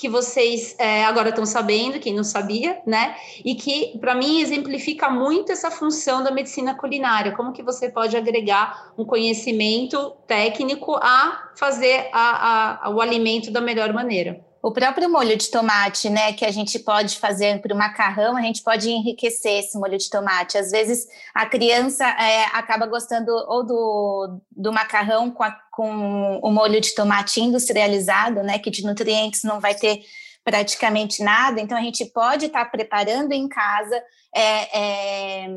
que 0.00 0.08
vocês 0.08 0.74
é, 0.78 1.04
agora 1.04 1.28
estão 1.28 1.44
sabendo, 1.44 2.00
quem 2.00 2.14
não 2.14 2.24
sabia, 2.24 2.80
né? 2.86 3.14
E 3.44 3.54
que, 3.54 3.98
para 3.98 4.14
mim, 4.14 4.40
exemplifica 4.40 5.10
muito 5.10 5.52
essa 5.52 5.70
função 5.70 6.24
da 6.24 6.30
medicina 6.30 6.74
culinária, 6.74 7.36
como 7.36 7.52
que 7.52 7.62
você 7.62 7.90
pode 7.90 8.16
agregar 8.16 8.94
um 8.96 9.04
conhecimento 9.04 10.12
técnico 10.26 10.96
a 10.96 11.50
fazer 11.54 12.08
a, 12.14 12.86
a, 12.86 12.90
o 12.90 13.02
alimento 13.02 13.50
da 13.50 13.60
melhor 13.60 13.92
maneira. 13.92 14.42
O 14.62 14.72
próprio 14.72 15.08
molho 15.08 15.36
de 15.36 15.50
tomate, 15.50 16.10
né, 16.10 16.34
que 16.34 16.44
a 16.44 16.50
gente 16.50 16.78
pode 16.78 17.18
fazer 17.18 17.62
para 17.62 17.74
o 17.74 17.78
macarrão, 17.78 18.36
a 18.36 18.42
gente 18.42 18.62
pode 18.62 18.90
enriquecer 18.90 19.60
esse 19.60 19.78
molho 19.78 19.96
de 19.96 20.10
tomate. 20.10 20.58
Às 20.58 20.70
vezes 20.70 21.06
a 21.34 21.46
criança 21.46 22.04
é, 22.04 22.44
acaba 22.52 22.86
gostando 22.86 23.32
ou 23.48 23.64
do, 23.64 24.40
do 24.50 24.70
macarrão 24.70 25.30
com, 25.30 25.42
a, 25.42 25.50
com 25.72 26.40
o 26.42 26.50
molho 26.50 26.78
de 26.78 26.94
tomate 26.94 27.40
industrializado, 27.40 28.42
né, 28.42 28.58
que 28.58 28.70
de 28.70 28.84
nutrientes 28.84 29.44
não 29.44 29.60
vai 29.60 29.74
ter 29.74 30.02
praticamente 30.44 31.22
nada. 31.22 31.58
Então 31.58 31.78
a 31.78 31.82
gente 31.82 32.04
pode 32.06 32.46
estar 32.46 32.64
tá 32.66 32.70
preparando 32.70 33.32
em 33.32 33.48
casa 33.48 34.02
é, 34.34 34.78
é, 34.78 35.48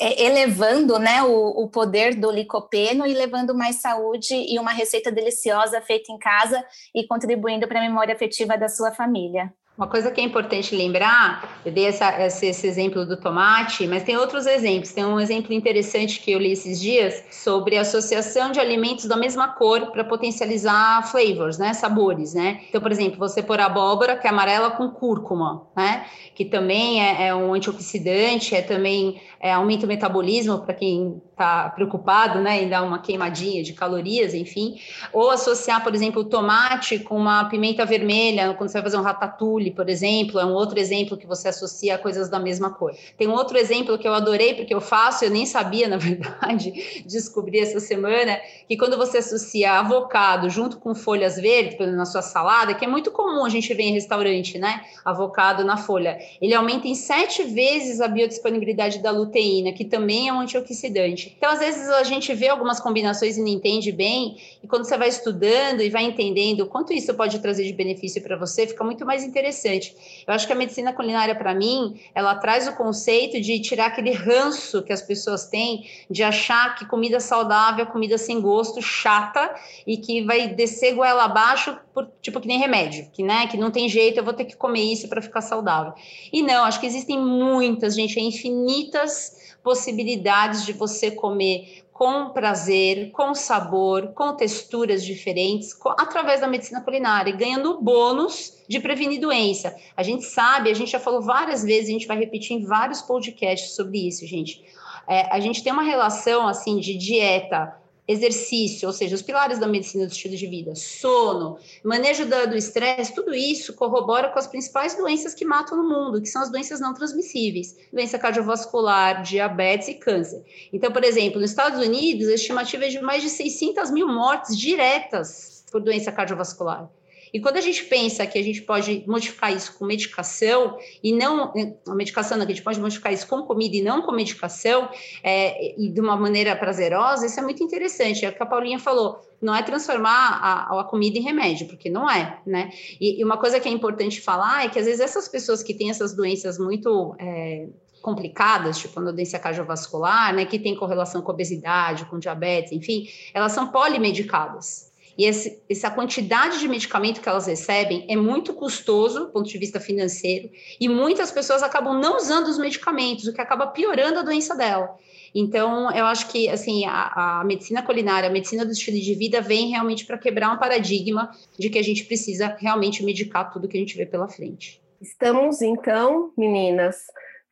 elevando 0.00 0.98
né, 0.98 1.22
o, 1.22 1.64
o, 1.64 1.68
poder 1.68 2.14
do 2.14 2.30
licopeno 2.30 3.06
e 3.06 3.14
levando 3.14 3.54
mais 3.54 3.76
saúde 3.76 4.34
e 4.34 4.58
uma 4.58 4.72
receita 4.72 5.10
deliciosa 5.10 5.80
feita 5.80 6.12
em 6.12 6.18
casa 6.18 6.64
e 6.94 7.06
contribuindo 7.06 7.66
para 7.68 7.78
a 7.78 7.82
memória 7.82 8.14
afetiva 8.14 8.56
da 8.56 8.68
sua 8.68 8.92
família. 8.92 9.52
Uma 9.82 9.88
coisa 9.88 10.12
que 10.12 10.20
é 10.20 10.24
importante 10.24 10.76
lembrar, 10.76 11.60
eu 11.66 11.72
dei 11.72 11.86
essa, 11.86 12.24
esse, 12.24 12.64
exemplo 12.68 13.04
do 13.04 13.16
tomate, 13.16 13.84
mas 13.88 14.04
tem 14.04 14.16
outros 14.16 14.46
exemplos. 14.46 14.92
Tem 14.92 15.04
um 15.04 15.18
exemplo 15.18 15.52
interessante 15.52 16.20
que 16.20 16.30
eu 16.30 16.38
li 16.38 16.52
esses 16.52 16.80
dias 16.80 17.24
sobre 17.32 17.76
associação 17.76 18.52
de 18.52 18.60
alimentos 18.60 19.06
da 19.06 19.16
mesma 19.16 19.48
cor 19.48 19.90
para 19.90 20.04
potencializar 20.04 21.02
flavors, 21.10 21.58
né, 21.58 21.72
sabores, 21.72 22.32
né? 22.32 22.60
Então, 22.68 22.80
por 22.80 22.92
exemplo, 22.92 23.18
você 23.18 23.42
pôr 23.42 23.58
abóbora 23.58 24.16
que 24.16 24.24
é 24.24 24.30
amarela 24.30 24.70
com 24.70 24.88
cúrcuma, 24.88 25.66
né, 25.76 26.06
que 26.32 26.44
também 26.44 27.02
é, 27.04 27.26
é 27.26 27.34
um 27.34 27.52
antioxidante, 27.52 28.54
é 28.54 28.62
também 28.62 29.20
é, 29.40 29.52
aumenta 29.52 29.84
o 29.84 29.88
metabolismo 29.88 30.60
para 30.60 30.74
quem 30.74 31.20
tá 31.42 31.70
preocupado 31.70 32.38
né, 32.40 32.62
em 32.62 32.68
dar 32.68 32.84
uma 32.84 33.00
queimadinha 33.00 33.64
de 33.64 33.72
calorias, 33.72 34.32
enfim, 34.32 34.78
ou 35.12 35.28
associar, 35.28 35.82
por 35.82 35.92
exemplo, 35.92 36.22
o 36.22 36.24
tomate 36.24 37.00
com 37.00 37.16
uma 37.16 37.46
pimenta 37.46 37.84
vermelha, 37.84 38.54
quando 38.54 38.70
você 38.70 38.74
vai 38.74 38.82
fazer 38.84 38.96
um 38.96 39.02
ratatouille, 39.02 39.72
por 39.72 39.88
exemplo, 39.88 40.38
é 40.38 40.46
um 40.46 40.52
outro 40.52 40.78
exemplo 40.78 41.16
que 41.16 41.26
você 41.26 41.48
associa 41.48 41.96
a 41.96 41.98
coisas 41.98 42.28
da 42.28 42.38
mesma 42.38 42.70
cor. 42.70 42.94
Tem 43.18 43.26
um 43.26 43.32
outro 43.32 43.58
exemplo 43.58 43.98
que 43.98 44.06
eu 44.06 44.14
adorei, 44.14 44.54
porque 44.54 44.72
eu 44.72 44.80
faço, 44.80 45.24
eu 45.24 45.30
nem 45.30 45.44
sabia, 45.44 45.88
na 45.88 45.96
verdade, 45.96 47.02
descobri 47.04 47.58
essa 47.58 47.80
semana, 47.80 48.38
que 48.68 48.76
quando 48.76 48.96
você 48.96 49.18
associa 49.18 49.72
avocado 49.72 50.48
junto 50.48 50.76
com 50.76 50.94
folhas 50.94 51.34
verdes 51.34 51.76
na 51.92 52.04
sua 52.04 52.22
salada, 52.22 52.72
que 52.72 52.84
é 52.84 52.88
muito 52.88 53.10
comum 53.10 53.44
a 53.44 53.48
gente 53.48 53.74
ver 53.74 53.82
em 53.82 53.92
restaurante, 53.94 54.58
né, 54.58 54.82
avocado 55.04 55.64
na 55.64 55.76
folha, 55.76 56.20
ele 56.40 56.54
aumenta 56.54 56.86
em 56.86 56.94
sete 56.94 57.42
vezes 57.42 58.00
a 58.00 58.06
biodisponibilidade 58.06 59.00
da 59.00 59.10
luteína, 59.10 59.72
que 59.72 59.84
também 59.84 60.28
é 60.28 60.32
um 60.32 60.38
antioxidante. 60.38 61.31
Então, 61.36 61.50
às 61.50 61.58
vezes, 61.58 61.88
a 61.88 62.02
gente 62.02 62.32
vê 62.34 62.48
algumas 62.48 62.80
combinações 62.80 63.36
e 63.36 63.40
não 63.40 63.48
entende 63.48 63.92
bem, 63.92 64.36
e 64.62 64.66
quando 64.66 64.84
você 64.84 64.96
vai 64.96 65.08
estudando 65.08 65.80
e 65.80 65.90
vai 65.90 66.04
entendendo 66.04 66.66
quanto 66.66 66.92
isso 66.92 67.12
pode 67.14 67.38
trazer 67.40 67.64
de 67.64 67.72
benefício 67.72 68.22
para 68.22 68.36
você, 68.36 68.66
fica 68.66 68.84
muito 68.84 69.04
mais 69.04 69.24
interessante. 69.24 69.94
Eu 70.26 70.34
acho 70.34 70.46
que 70.46 70.52
a 70.52 70.56
medicina 70.56 70.92
culinária, 70.92 71.34
para 71.34 71.54
mim, 71.54 72.00
ela 72.14 72.34
traz 72.34 72.68
o 72.68 72.72
conceito 72.74 73.40
de 73.40 73.60
tirar 73.60 73.86
aquele 73.86 74.12
ranço 74.12 74.82
que 74.82 74.92
as 74.92 75.02
pessoas 75.02 75.46
têm 75.46 75.86
de 76.10 76.22
achar 76.22 76.74
que 76.76 76.86
comida 76.86 77.20
saudável 77.20 77.84
é 77.84 77.86
comida 77.86 78.18
sem 78.18 78.40
gosto, 78.40 78.80
chata, 78.80 79.54
e 79.86 79.96
que 79.96 80.22
vai 80.22 80.48
descer 80.48 80.94
goela 80.94 81.24
abaixo, 81.24 81.76
por, 81.92 82.08
tipo 82.20 82.40
que 82.40 82.48
nem 82.48 82.58
remédio, 82.58 83.08
que, 83.12 83.22
né, 83.22 83.46
que 83.46 83.56
não 83.56 83.70
tem 83.70 83.88
jeito, 83.88 84.18
eu 84.18 84.24
vou 84.24 84.32
ter 84.32 84.44
que 84.44 84.56
comer 84.56 84.80
isso 84.80 85.08
para 85.08 85.20
ficar 85.20 85.40
saudável. 85.40 85.92
E 86.32 86.42
não, 86.42 86.64
acho 86.64 86.80
que 86.80 86.86
existem 86.86 87.18
muitas, 87.18 87.94
gente, 87.94 88.18
é 88.18 88.22
infinitas 88.22 89.51
possibilidades 89.62 90.64
de 90.64 90.72
você 90.72 91.10
comer 91.10 91.84
com 91.92 92.30
prazer, 92.30 93.10
com 93.12 93.34
sabor, 93.34 94.08
com 94.08 94.34
texturas 94.34 95.04
diferentes, 95.04 95.72
com, 95.72 95.90
através 95.90 96.40
da 96.40 96.48
medicina 96.48 96.80
culinária, 96.80 97.36
ganhando 97.36 97.80
bônus 97.80 98.58
de 98.68 98.80
prevenir 98.80 99.20
doença. 99.20 99.76
A 99.96 100.02
gente 100.02 100.24
sabe, 100.24 100.70
a 100.70 100.74
gente 100.74 100.90
já 100.90 100.98
falou 100.98 101.22
várias 101.22 101.62
vezes, 101.62 101.88
a 101.88 101.92
gente 101.92 102.06
vai 102.06 102.18
repetir 102.18 102.56
em 102.56 102.64
vários 102.64 103.02
podcasts 103.02 103.76
sobre 103.76 104.08
isso, 104.08 104.26
gente. 104.26 104.64
É, 105.08 105.32
a 105.32 105.38
gente 105.38 105.62
tem 105.62 105.72
uma 105.72 105.82
relação 105.82 106.48
assim 106.48 106.78
de 106.78 106.96
dieta 106.96 107.81
exercício, 108.06 108.88
ou 108.88 108.92
seja, 108.92 109.14
os 109.14 109.22
pilares 109.22 109.58
da 109.58 109.66
medicina 109.66 110.06
do 110.06 110.12
estilo 110.12 110.36
de 110.36 110.46
vida, 110.46 110.74
sono, 110.74 111.58
manejo 111.84 112.26
do 112.26 112.56
estresse, 112.56 113.14
tudo 113.14 113.32
isso 113.34 113.74
corrobora 113.74 114.28
com 114.28 114.38
as 114.38 114.46
principais 114.46 114.94
doenças 114.96 115.34
que 115.34 115.44
matam 115.44 115.78
no 115.78 115.88
mundo, 115.88 116.20
que 116.20 116.28
são 116.28 116.42
as 116.42 116.50
doenças 116.50 116.80
não 116.80 116.92
transmissíveis, 116.92 117.76
doença 117.92 118.18
cardiovascular, 118.18 119.22
diabetes 119.22 119.88
e 119.88 119.94
câncer. 119.94 120.44
Então, 120.72 120.90
por 120.90 121.04
exemplo, 121.04 121.40
nos 121.40 121.50
Estados 121.50 121.84
Unidos, 121.84 122.28
a 122.28 122.34
estimativa 122.34 122.86
é 122.86 122.88
de 122.88 123.00
mais 123.00 123.22
de 123.22 123.30
600 123.30 123.90
mil 123.90 124.08
mortes 124.08 124.58
diretas 124.58 125.64
por 125.70 125.80
doença 125.80 126.10
cardiovascular. 126.10 126.90
E 127.32 127.40
quando 127.40 127.56
a 127.56 127.60
gente 127.60 127.84
pensa 127.84 128.26
que 128.26 128.38
a 128.38 128.42
gente 128.42 128.60
pode 128.62 129.04
modificar 129.06 129.52
isso 129.52 129.78
com 129.78 129.86
medicação 129.86 130.76
e 131.02 131.12
não 131.12 131.52
a 131.88 131.94
medicação, 131.94 132.36
não, 132.36 132.44
que 132.44 132.52
a 132.52 132.54
gente 132.54 132.64
pode 132.64 132.78
modificar 132.78 133.12
isso 133.12 133.26
com 133.26 133.42
comida 133.42 133.76
e 133.76 133.82
não 133.82 134.02
com 134.02 134.12
medicação 134.12 134.88
é, 135.22 135.80
e 135.80 135.88
de 135.88 136.00
uma 136.00 136.16
maneira 136.16 136.54
prazerosa, 136.54 137.26
isso 137.26 137.40
é 137.40 137.42
muito 137.42 137.62
interessante. 137.62 138.26
É 138.26 138.28
o 138.28 138.32
que 138.34 138.42
a 138.42 138.46
Paulinha 138.46 138.78
falou. 138.78 139.20
Não 139.40 139.54
é 139.54 139.62
transformar 139.62 140.38
a, 140.42 140.80
a 140.80 140.84
comida 140.84 141.18
em 141.18 141.22
remédio, 141.22 141.66
porque 141.66 141.88
não 141.88 142.08
é, 142.08 142.38
né? 142.46 142.70
E, 143.00 143.20
e, 143.20 143.24
uma 143.24 143.36
coisa 143.36 143.58
que 143.58 143.68
é 143.68 143.72
importante 143.72 144.20
falar 144.20 144.66
é 144.66 144.68
que 144.68 144.78
às 144.78 144.84
vezes 144.84 145.00
essas 145.00 145.26
pessoas 145.26 145.62
que 145.62 145.74
têm 145.74 145.90
essas 145.90 146.14
doenças 146.14 146.58
muito 146.58 147.16
é, 147.18 147.66
complicadas, 148.02 148.78
tipo 148.78 149.00
a 149.00 149.10
doença 149.10 149.38
cardiovascular, 149.38 150.34
né, 150.34 150.44
que 150.44 150.58
tem 150.58 150.76
correlação 150.76 151.22
com 151.22 151.32
obesidade, 151.32 152.04
com 152.06 152.18
diabetes, 152.18 152.72
enfim, 152.72 153.08
elas 153.32 153.52
são 153.52 153.68
polimedicadas. 153.68 154.91
E 155.16 155.24
esse, 155.24 155.62
essa 155.68 155.90
quantidade 155.90 156.58
de 156.58 156.68
medicamento 156.68 157.20
que 157.20 157.28
elas 157.28 157.46
recebem 157.46 158.06
é 158.08 158.16
muito 158.16 158.54
custoso 158.54 159.20
do 159.20 159.28
ponto 159.30 159.48
de 159.48 159.58
vista 159.58 159.78
financeiro, 159.78 160.50
e 160.80 160.88
muitas 160.88 161.30
pessoas 161.30 161.62
acabam 161.62 162.00
não 162.00 162.16
usando 162.16 162.48
os 162.48 162.58
medicamentos, 162.58 163.26
o 163.26 163.32
que 163.32 163.40
acaba 163.40 163.66
piorando 163.66 164.18
a 164.18 164.22
doença 164.22 164.54
dela. 164.54 164.96
Então, 165.34 165.90
eu 165.92 166.04
acho 166.04 166.28
que 166.28 166.48
assim 166.48 166.84
a, 166.84 167.40
a 167.40 167.44
medicina 167.44 167.82
culinária, 167.82 168.28
a 168.28 168.32
medicina 168.32 168.64
do 168.64 168.72
estilo 168.72 168.98
de 168.98 169.14
vida 169.14 169.40
vem 169.40 169.70
realmente 169.70 170.04
para 170.04 170.18
quebrar 170.18 170.52
um 170.52 170.58
paradigma 170.58 171.30
de 171.58 171.70
que 171.70 171.78
a 171.78 171.82
gente 171.82 172.04
precisa 172.04 172.56
realmente 172.58 173.02
medicar 173.02 173.50
tudo 173.50 173.68
que 173.68 173.76
a 173.76 173.80
gente 173.80 173.96
vê 173.96 174.04
pela 174.04 174.28
frente. 174.28 174.80
Estamos, 175.00 175.62
então, 175.62 176.32
meninas, 176.36 177.06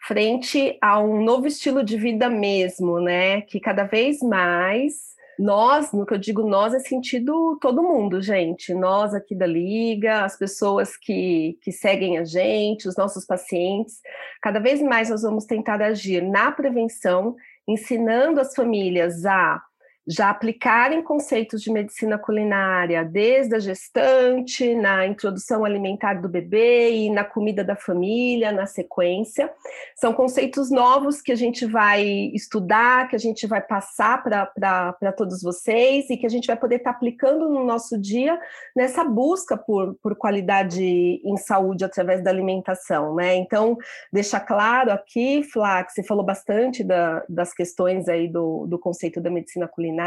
frente 0.06 0.78
a 0.80 1.00
um 1.00 1.24
novo 1.24 1.46
estilo 1.46 1.82
de 1.82 1.96
vida 1.96 2.28
mesmo, 2.28 3.00
né? 3.00 3.40
Que 3.42 3.58
cada 3.58 3.84
vez 3.84 4.20
mais 4.20 5.09
nós, 5.40 5.90
no 5.92 6.04
que 6.04 6.12
eu 6.12 6.18
digo 6.18 6.42
nós, 6.46 6.74
é 6.74 6.78
sentido 6.78 7.58
todo 7.62 7.82
mundo, 7.82 8.20
gente. 8.20 8.74
Nós 8.74 9.14
aqui 9.14 9.34
da 9.34 9.46
Liga, 9.46 10.22
as 10.22 10.36
pessoas 10.36 10.98
que, 10.98 11.58
que 11.62 11.72
seguem 11.72 12.18
a 12.18 12.24
gente, 12.24 12.86
os 12.86 12.94
nossos 12.94 13.24
pacientes. 13.24 14.00
Cada 14.42 14.60
vez 14.60 14.82
mais 14.82 15.08
nós 15.08 15.22
vamos 15.22 15.46
tentar 15.46 15.80
agir 15.80 16.22
na 16.22 16.52
prevenção, 16.52 17.34
ensinando 17.66 18.38
as 18.38 18.54
famílias 18.54 19.24
a 19.24 19.62
já 20.10 20.28
aplicarem 20.28 21.04
conceitos 21.04 21.62
de 21.62 21.70
medicina 21.70 22.18
culinária 22.18 23.04
desde 23.04 23.54
a 23.54 23.60
gestante, 23.60 24.74
na 24.74 25.06
introdução 25.06 25.64
alimentar 25.64 26.14
do 26.14 26.28
bebê 26.28 26.90
e 26.90 27.10
na 27.10 27.22
comida 27.22 27.62
da 27.62 27.76
família, 27.76 28.50
na 28.50 28.66
sequência. 28.66 29.48
São 29.94 30.12
conceitos 30.12 30.68
novos 30.68 31.22
que 31.22 31.30
a 31.30 31.36
gente 31.36 31.64
vai 31.64 32.02
estudar, 32.34 33.08
que 33.08 33.14
a 33.14 33.20
gente 33.20 33.46
vai 33.46 33.60
passar 33.60 34.20
para 34.24 35.12
todos 35.16 35.42
vocês 35.42 36.10
e 36.10 36.16
que 36.16 36.26
a 36.26 36.30
gente 36.30 36.48
vai 36.48 36.56
poder 36.56 36.76
estar 36.76 36.90
tá 36.90 36.96
aplicando 36.96 37.48
no 37.48 37.64
nosso 37.64 37.96
dia 37.96 38.36
nessa 38.74 39.04
busca 39.04 39.56
por, 39.56 39.94
por 40.02 40.16
qualidade 40.16 40.82
em 40.82 41.36
saúde 41.36 41.84
através 41.84 42.20
da 42.24 42.30
alimentação, 42.30 43.14
né? 43.14 43.36
Então, 43.36 43.78
deixar 44.12 44.40
claro 44.40 44.90
aqui, 44.90 45.44
Flá, 45.44 45.84
que 45.84 45.92
você 45.92 46.02
falou 46.02 46.24
bastante 46.24 46.82
da, 46.82 47.22
das 47.28 47.54
questões 47.54 48.08
aí 48.08 48.26
do, 48.26 48.66
do 48.66 48.76
conceito 48.76 49.20
da 49.20 49.30
medicina 49.30 49.68
culinária 49.68 49.99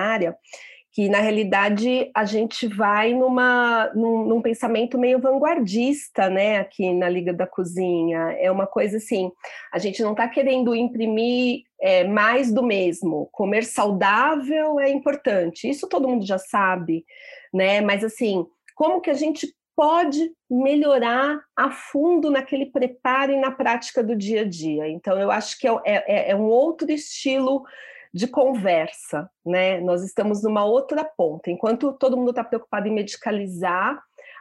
que 0.93 1.09
na 1.09 1.19
realidade 1.19 2.12
a 2.13 2.23
gente 2.23 2.67
vai 2.67 3.15
numa, 3.15 3.91
num, 3.95 4.25
num, 4.25 4.41
pensamento 4.43 4.95
meio 4.95 5.19
vanguardista, 5.19 6.29
né, 6.29 6.59
aqui 6.59 6.93
na 6.93 7.09
Liga 7.09 7.33
da 7.33 7.47
Cozinha. 7.47 8.35
É 8.39 8.51
uma 8.51 8.67
coisa 8.67 8.97
assim, 8.97 9.31
a 9.73 9.79
gente 9.79 10.03
não 10.03 10.12
está 10.12 10.27
querendo 10.27 10.75
imprimir 10.75 11.63
é, 11.81 12.03
mais 12.03 12.53
do 12.53 12.62
mesmo. 12.62 13.27
Comer 13.31 13.63
saudável 13.63 14.79
é 14.79 14.88
importante, 14.88 15.67
isso 15.67 15.89
todo 15.89 16.07
mundo 16.07 16.27
já 16.27 16.38
sabe, 16.38 17.03
né? 17.51 17.81
Mas 17.81 18.03
assim, 18.03 18.45
como 18.75 19.01
que 19.01 19.09
a 19.09 19.15
gente 19.15 19.51
pode 19.75 20.31
melhorar 20.47 21.39
a 21.55 21.71
fundo 21.71 22.29
naquele 22.29 22.67
preparo 22.67 23.31
e 23.31 23.39
na 23.39 23.50
prática 23.50 24.03
do 24.03 24.15
dia 24.15 24.41
a 24.41 24.45
dia? 24.45 24.88
Então, 24.88 25.19
eu 25.19 25.31
acho 25.31 25.57
que 25.57 25.67
é, 25.67 25.81
é, 25.85 26.31
é 26.31 26.35
um 26.35 26.45
outro 26.45 26.91
estilo 26.91 27.63
de 28.13 28.27
conversa, 28.27 29.29
né? 29.43 29.79
Nós 29.79 30.03
estamos 30.03 30.43
numa 30.43 30.63
outra 30.63 31.03
ponta. 31.03 31.50
Enquanto 31.50 31.93
todo 31.93 32.15
mundo 32.15 32.29
está 32.29 32.43
preocupado 32.43 32.88
em 32.88 32.93
medicalizar, 32.93 34.00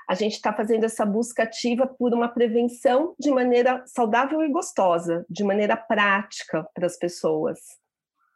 a 0.08 0.14
gente 0.14 0.34
está 0.34 0.52
fazendo 0.52 0.84
essa 0.84 1.06
busca 1.06 1.44
ativa 1.44 1.86
por 1.86 2.12
uma 2.12 2.28
prevenção 2.28 3.14
de 3.18 3.30
maneira 3.30 3.82
saudável 3.86 4.42
e 4.42 4.50
gostosa, 4.50 5.24
de 5.28 5.42
maneira 5.42 5.76
prática 5.76 6.66
para 6.74 6.86
as 6.86 6.98
pessoas. 6.98 7.58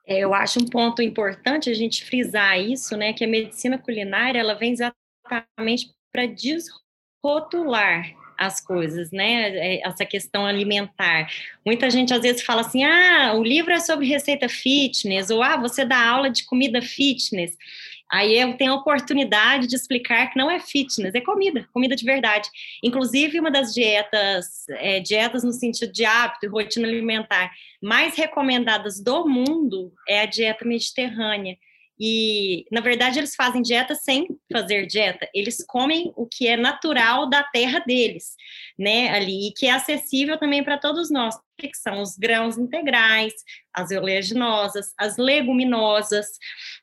É, 0.07 0.21
eu 0.21 0.33
acho 0.33 0.61
um 0.61 0.67
ponto 0.67 1.03
importante 1.03 1.69
a 1.69 1.75
gente 1.75 2.05
frisar 2.05 2.59
isso, 2.59 2.97
né? 2.97 3.13
Que 3.13 3.25
a 3.25 3.29
medicina 3.29 3.77
culinária 3.77 4.39
ela 4.39 4.55
vem 4.55 4.73
exatamente 4.73 5.95
para 6.11 6.27
desrotular 6.27 8.07
as 8.39 8.61
coisas, 8.61 9.11
né? 9.11 9.51
É, 9.57 9.87
essa 9.87 10.05
questão 10.05 10.47
alimentar. 10.47 11.29
Muita 11.65 11.91
gente 11.91 12.13
às 12.13 12.21
vezes 12.21 12.43
fala 12.43 12.63
assim: 12.63 12.85
ah, 12.85 13.33
o 13.35 13.43
livro 13.43 13.73
é 13.73 13.81
sobre 13.81 14.07
receita 14.07 14.49
fitness, 14.49 15.31
ou 15.31 15.43
ah, 15.43 15.57
você 15.57 15.85
dá 15.85 16.09
aula 16.09 16.31
de 16.31 16.45
comida 16.45 16.81
fitness. 16.83 17.57
Aí 18.11 18.39
eu 18.39 18.57
tenho 18.57 18.73
a 18.73 18.77
oportunidade 18.77 19.67
de 19.67 19.75
explicar 19.75 20.31
que 20.31 20.39
não 20.39 20.49
é 20.49 20.61
fitness, 20.61 21.15
é 21.15 21.21
comida, 21.21 21.67
comida 21.73 21.97
de 21.97 22.05
verdade. 22.05 22.49
Inclusive, 22.83 23.41
uma 23.41 23.51
das 23.51 23.75
dietas, 23.75 24.65
é, 24.69 25.01
dietas 25.01 25.43
no 25.43 25.53
sentido 25.53 25.93
de 25.93 26.05
hábito 26.05 26.47
e 26.47 26.49
rotina 26.49 26.87
alimentar 26.87 27.51
mais 27.83 28.17
recomendadas 28.17 29.01
do 29.03 29.29
mundo 29.29 29.93
é 30.09 30.21
a 30.21 30.27
dieta 30.27 30.65
mediterrânea 30.65 31.57
e, 31.99 32.67
na 32.71 32.81
verdade, 32.81 33.19
eles 33.19 33.35
fazem 33.35 33.63
dieta 33.63 33.95
sem 33.95 34.27
fazer 34.53 34.87
dieta. 34.87 35.29
Eles 35.35 35.65
comem 35.67 36.13
o 36.15 36.27
que 36.27 36.47
é 36.47 36.57
natural 36.57 37.29
da 37.29 37.43
terra 37.43 37.79
deles, 37.81 38.35
né? 38.79 39.11
Ali, 39.11 39.49
e 39.49 39.53
que 39.53 39.67
é 39.67 39.71
acessível 39.71 40.39
também 40.39 40.63
para 40.63 40.79
todos 40.79 41.11
nós, 41.11 41.35
que 41.59 41.75
são 41.75 42.03
os 42.03 42.17
grãos 42.17 42.59
integrais, 42.59 43.33
as 43.73 43.91
oleaginosas, 43.91 44.93
as 44.99 45.17
leguminosas, 45.17 46.27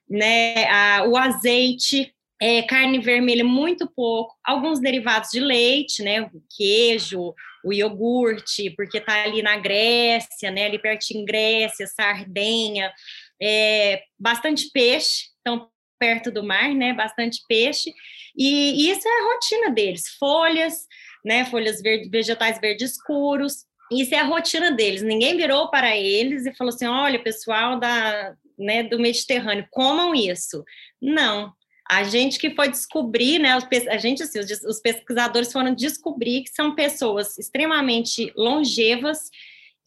né? 0.10 0.66
A, 0.66 1.06
o 1.08 1.16
azeite, 1.16 2.12
é, 2.42 2.64
carne 2.64 3.00
vermelha 3.00 3.46
muito 3.46 3.88
pouco, 3.96 4.36
alguns 4.44 4.80
derivados 4.80 5.30
de 5.32 5.40
leite, 5.40 6.02
né? 6.02 6.22
O 6.22 6.42
queijo, 6.58 7.36
o 7.64 7.72
iogurte, 7.72 8.72
porque 8.72 8.98
está 8.98 9.24
ali 9.24 9.42
na 9.42 9.58
Grécia, 9.58 10.50
né? 10.50 10.66
Ali 10.66 10.80
pertinho 10.80 11.24
Grécia, 11.24 11.86
Sardenha, 11.88 12.92
é, 13.44 14.04
bastante 14.18 14.70
peixe, 14.72 15.26
então 15.42 15.68
perto 16.00 16.32
do 16.32 16.44
mar, 16.44 16.74
né? 16.74 16.94
Bastante 16.94 17.40
peixe, 17.48 17.94
e, 18.36 18.86
e 18.86 18.92
isso 18.92 19.08
é 19.08 19.12
a 19.12 19.34
rotina 19.34 19.72
deles, 19.72 20.04
folhas, 20.20 20.86
né? 21.24 21.46
Folhas 21.46 21.82
verde, 21.82 22.10
vegetais 22.10 22.60
verdes 22.60 22.92
escuros, 22.92 23.66
isso 23.92 24.16
é 24.16 24.20
a 24.20 24.26
rotina 24.26 24.72
deles. 24.72 25.02
Ninguém 25.02 25.38
virou 25.38 25.70
para 25.70 25.96
eles 25.96 26.46
e 26.46 26.56
falou 26.56 26.74
assim: 26.74 26.86
olha, 26.86 27.22
pessoal 27.22 27.80
da, 27.80 28.36
né, 28.58 28.84
do 28.84 29.00
Mediterrâneo, 29.00 29.68
comam 29.72 30.14
isso. 30.16 30.64
Não. 31.02 31.52
A 31.90 32.04
gente 32.04 32.40
que 32.40 32.56
foi 32.56 32.70
descobrir, 32.70 33.40
né? 33.40 33.58
A 33.90 33.98
gente, 33.98 34.24
assim, 34.24 34.40
os 34.40 34.80
pesquisadores 34.80 35.52
foram 35.52 35.76
descobrir 35.76 36.44
que 36.44 36.52
são 36.52 36.74
pessoas 36.74 37.38
extremamente 37.38 38.32
longevas 38.38 39.20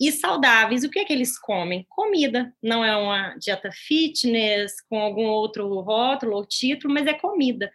e 0.01 0.13
saudáveis. 0.13 0.85
O 0.85 0.91
que 0.91 0.99
é 0.99 1.05
que 1.05 1.13
eles 1.13 1.39
comem? 1.39 1.87
Comida. 1.89 2.53
Não 2.63 2.85
é 2.85 2.97
uma 2.97 3.35
dieta 3.37 3.71
fitness 3.73 4.75
com 4.89 4.99
algum 4.99 5.27
outro 5.27 5.81
rótulo 5.81 6.37
ou 6.37 6.47
título, 6.47 6.93
mas 6.93 7.07
é 7.07 7.15
comida. 7.15 7.71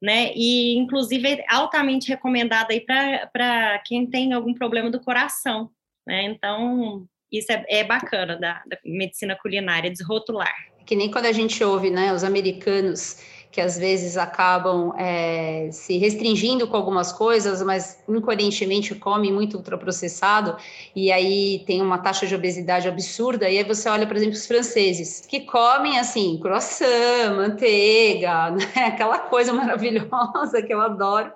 Né? 0.00 0.32
E, 0.34 0.76
inclusive, 0.76 1.26
é 1.26 1.44
altamente 1.48 2.08
recomendada 2.08 2.72
aí 2.72 2.80
para 2.80 3.82
quem 3.86 4.06
tem 4.06 4.32
algum 4.32 4.52
problema 4.52 4.90
do 4.90 5.00
coração, 5.00 5.70
né? 6.06 6.24
Então, 6.24 7.06
isso 7.32 7.50
é, 7.50 7.64
é 7.68 7.84
bacana 7.84 8.36
da, 8.36 8.62
da 8.66 8.78
medicina 8.84 9.34
culinária, 9.34 9.90
desrotular. 9.90 10.54
Que 10.84 10.94
nem 10.94 11.10
quando 11.10 11.26
a 11.26 11.32
gente 11.32 11.64
ouve, 11.64 11.90
né, 11.90 12.12
os 12.12 12.22
americanos 12.22 13.20
que 13.50 13.60
às 13.60 13.78
vezes 13.78 14.16
acabam 14.16 14.92
é, 14.98 15.68
se 15.72 15.96
restringindo 15.98 16.66
com 16.68 16.76
algumas 16.76 17.12
coisas, 17.12 17.62
mas 17.62 17.98
incoerentemente 18.08 18.94
comem 18.94 19.32
muito 19.32 19.56
ultraprocessado, 19.56 20.56
e 20.94 21.10
aí 21.10 21.62
tem 21.66 21.80
uma 21.80 21.98
taxa 21.98 22.26
de 22.26 22.34
obesidade 22.34 22.88
absurda, 22.88 23.48
e 23.48 23.58
aí 23.58 23.64
você 23.64 23.88
olha, 23.88 24.06
por 24.06 24.16
exemplo, 24.16 24.34
os 24.34 24.46
franceses, 24.46 25.24
que 25.26 25.40
comem, 25.40 25.98
assim, 25.98 26.38
croissant, 26.42 27.34
manteiga, 27.34 28.50
né? 28.56 28.66
aquela 28.76 29.18
coisa 29.18 29.52
maravilhosa 29.52 30.62
que 30.62 30.72
eu 30.74 30.80
adoro, 30.80 31.32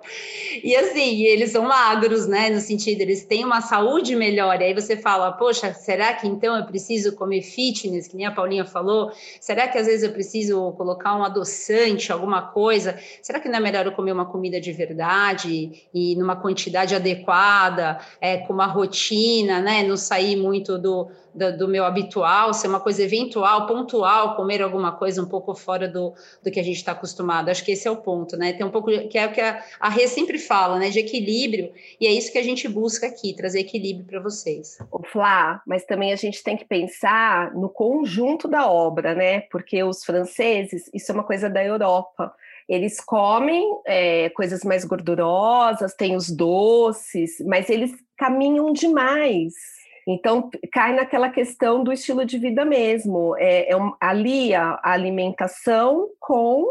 e 0.62 0.76
assim, 0.76 1.22
eles 1.22 1.52
são 1.52 1.62
magros, 1.64 2.26
né, 2.26 2.50
no 2.50 2.60
sentido, 2.60 3.00
eles 3.00 3.24
têm 3.24 3.44
uma 3.44 3.60
saúde 3.60 4.14
melhor, 4.14 4.60
e 4.60 4.64
aí 4.64 4.74
você 4.74 4.96
fala, 4.96 5.32
poxa, 5.32 5.72
será 5.72 6.12
que 6.14 6.26
então 6.26 6.56
eu 6.56 6.64
preciso 6.66 7.16
comer 7.16 7.42
fitness, 7.42 8.08
que 8.08 8.16
nem 8.16 8.26
a 8.26 8.30
Paulinha 8.30 8.64
falou, 8.64 9.10
será 9.40 9.68
que 9.68 9.78
às 9.78 9.86
vezes 9.86 10.02
eu 10.02 10.12
preciso 10.12 10.72
colocar 10.72 11.16
um 11.16 11.24
adoçante, 11.24 11.99
alguma 12.08 12.42
coisa, 12.42 12.98
será 13.20 13.40
que 13.40 13.48
não 13.48 13.58
é 13.58 13.60
melhor 13.60 13.84
eu 13.84 13.92
comer 13.92 14.12
uma 14.12 14.26
comida 14.26 14.60
de 14.60 14.72
verdade 14.72 15.88
e 15.92 16.16
numa 16.16 16.36
quantidade 16.36 16.94
adequada, 16.94 17.98
é, 18.20 18.38
com 18.38 18.52
uma 18.52 18.66
rotina, 18.66 19.60
né? 19.60 19.82
Não 19.82 19.96
sair 19.96 20.36
muito 20.36 20.78
do, 20.78 21.10
do, 21.34 21.56
do, 21.58 21.68
meu 21.68 21.84
habitual, 21.84 22.52
ser 22.52 22.68
uma 22.68 22.80
coisa 22.80 23.02
eventual, 23.02 23.66
pontual, 23.66 24.36
comer 24.36 24.62
alguma 24.62 24.92
coisa 24.92 25.22
um 25.22 25.26
pouco 25.26 25.54
fora 25.54 25.88
do, 25.88 26.12
do 26.42 26.50
que 26.50 26.60
a 26.60 26.62
gente 26.62 26.76
está 26.76 26.92
acostumado. 26.92 27.48
Acho 27.48 27.64
que 27.64 27.72
esse 27.72 27.86
é 27.86 27.90
o 27.90 27.96
ponto, 27.96 28.36
né? 28.36 28.52
Tem 28.52 28.66
um 28.66 28.70
pouco 28.70 28.90
que 29.08 29.18
é 29.18 29.26
o 29.26 29.32
que 29.32 29.40
a, 29.40 29.62
a 29.78 29.88
Rê 29.88 30.06
sempre 30.06 30.38
fala, 30.38 30.78
né? 30.78 30.90
De 30.90 30.98
equilíbrio, 30.98 31.72
e 32.00 32.06
é 32.06 32.12
isso 32.12 32.32
que 32.32 32.38
a 32.38 32.42
gente 32.42 32.68
busca 32.68 33.06
aqui, 33.06 33.34
trazer 33.34 33.60
equilíbrio 33.60 34.06
para 34.06 34.20
vocês. 34.20 34.78
O 34.90 35.02
Flá, 35.04 35.62
mas 35.66 35.84
também 35.84 36.12
a 36.12 36.16
gente 36.16 36.42
tem 36.42 36.56
que 36.56 36.64
pensar 36.64 37.54
no 37.54 37.68
conjunto 37.68 38.48
da 38.48 38.70
obra, 38.70 39.14
né? 39.14 39.42
Porque 39.42 39.82
os 39.82 40.04
franceses, 40.04 40.90
isso 40.92 41.10
é 41.10 41.14
uma 41.14 41.24
coisa 41.24 41.48
da 41.48 41.64
Europa. 41.64 42.34
Eles 42.68 43.00
comem 43.00 43.68
é, 43.84 44.28
coisas 44.30 44.62
mais 44.62 44.84
gordurosas, 44.84 45.94
tem 45.94 46.14
os 46.14 46.30
doces, 46.30 47.40
mas 47.44 47.68
eles 47.68 47.92
caminham 48.16 48.72
demais 48.72 49.79
então, 50.12 50.50
cai 50.72 50.94
naquela 50.94 51.30
questão 51.30 51.82
do 51.84 51.92
estilo 51.92 52.24
de 52.24 52.38
vida 52.38 52.64
mesmo. 52.64 53.36
É, 53.38 53.70
é 53.70 53.76
um, 53.76 53.94
alia 54.00 54.78
a 54.82 54.92
alimentação 54.92 56.08
com 56.18 56.66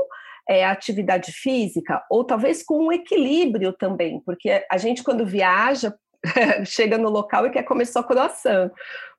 é, 0.50 0.66
atividade 0.66 1.32
física, 1.32 2.04
ou 2.10 2.24
talvez 2.24 2.64
com 2.64 2.88
um 2.88 2.92
equilíbrio 2.92 3.72
também, 3.72 4.20
porque 4.26 4.66
a 4.70 4.78
gente, 4.78 5.04
quando 5.04 5.26
viaja, 5.26 5.94
chega 6.66 6.98
no 6.98 7.10
local 7.10 7.46
e 7.46 7.52
quer 7.52 7.64
comer 7.64 7.86
só 7.86 8.02
croissant, 8.02 8.72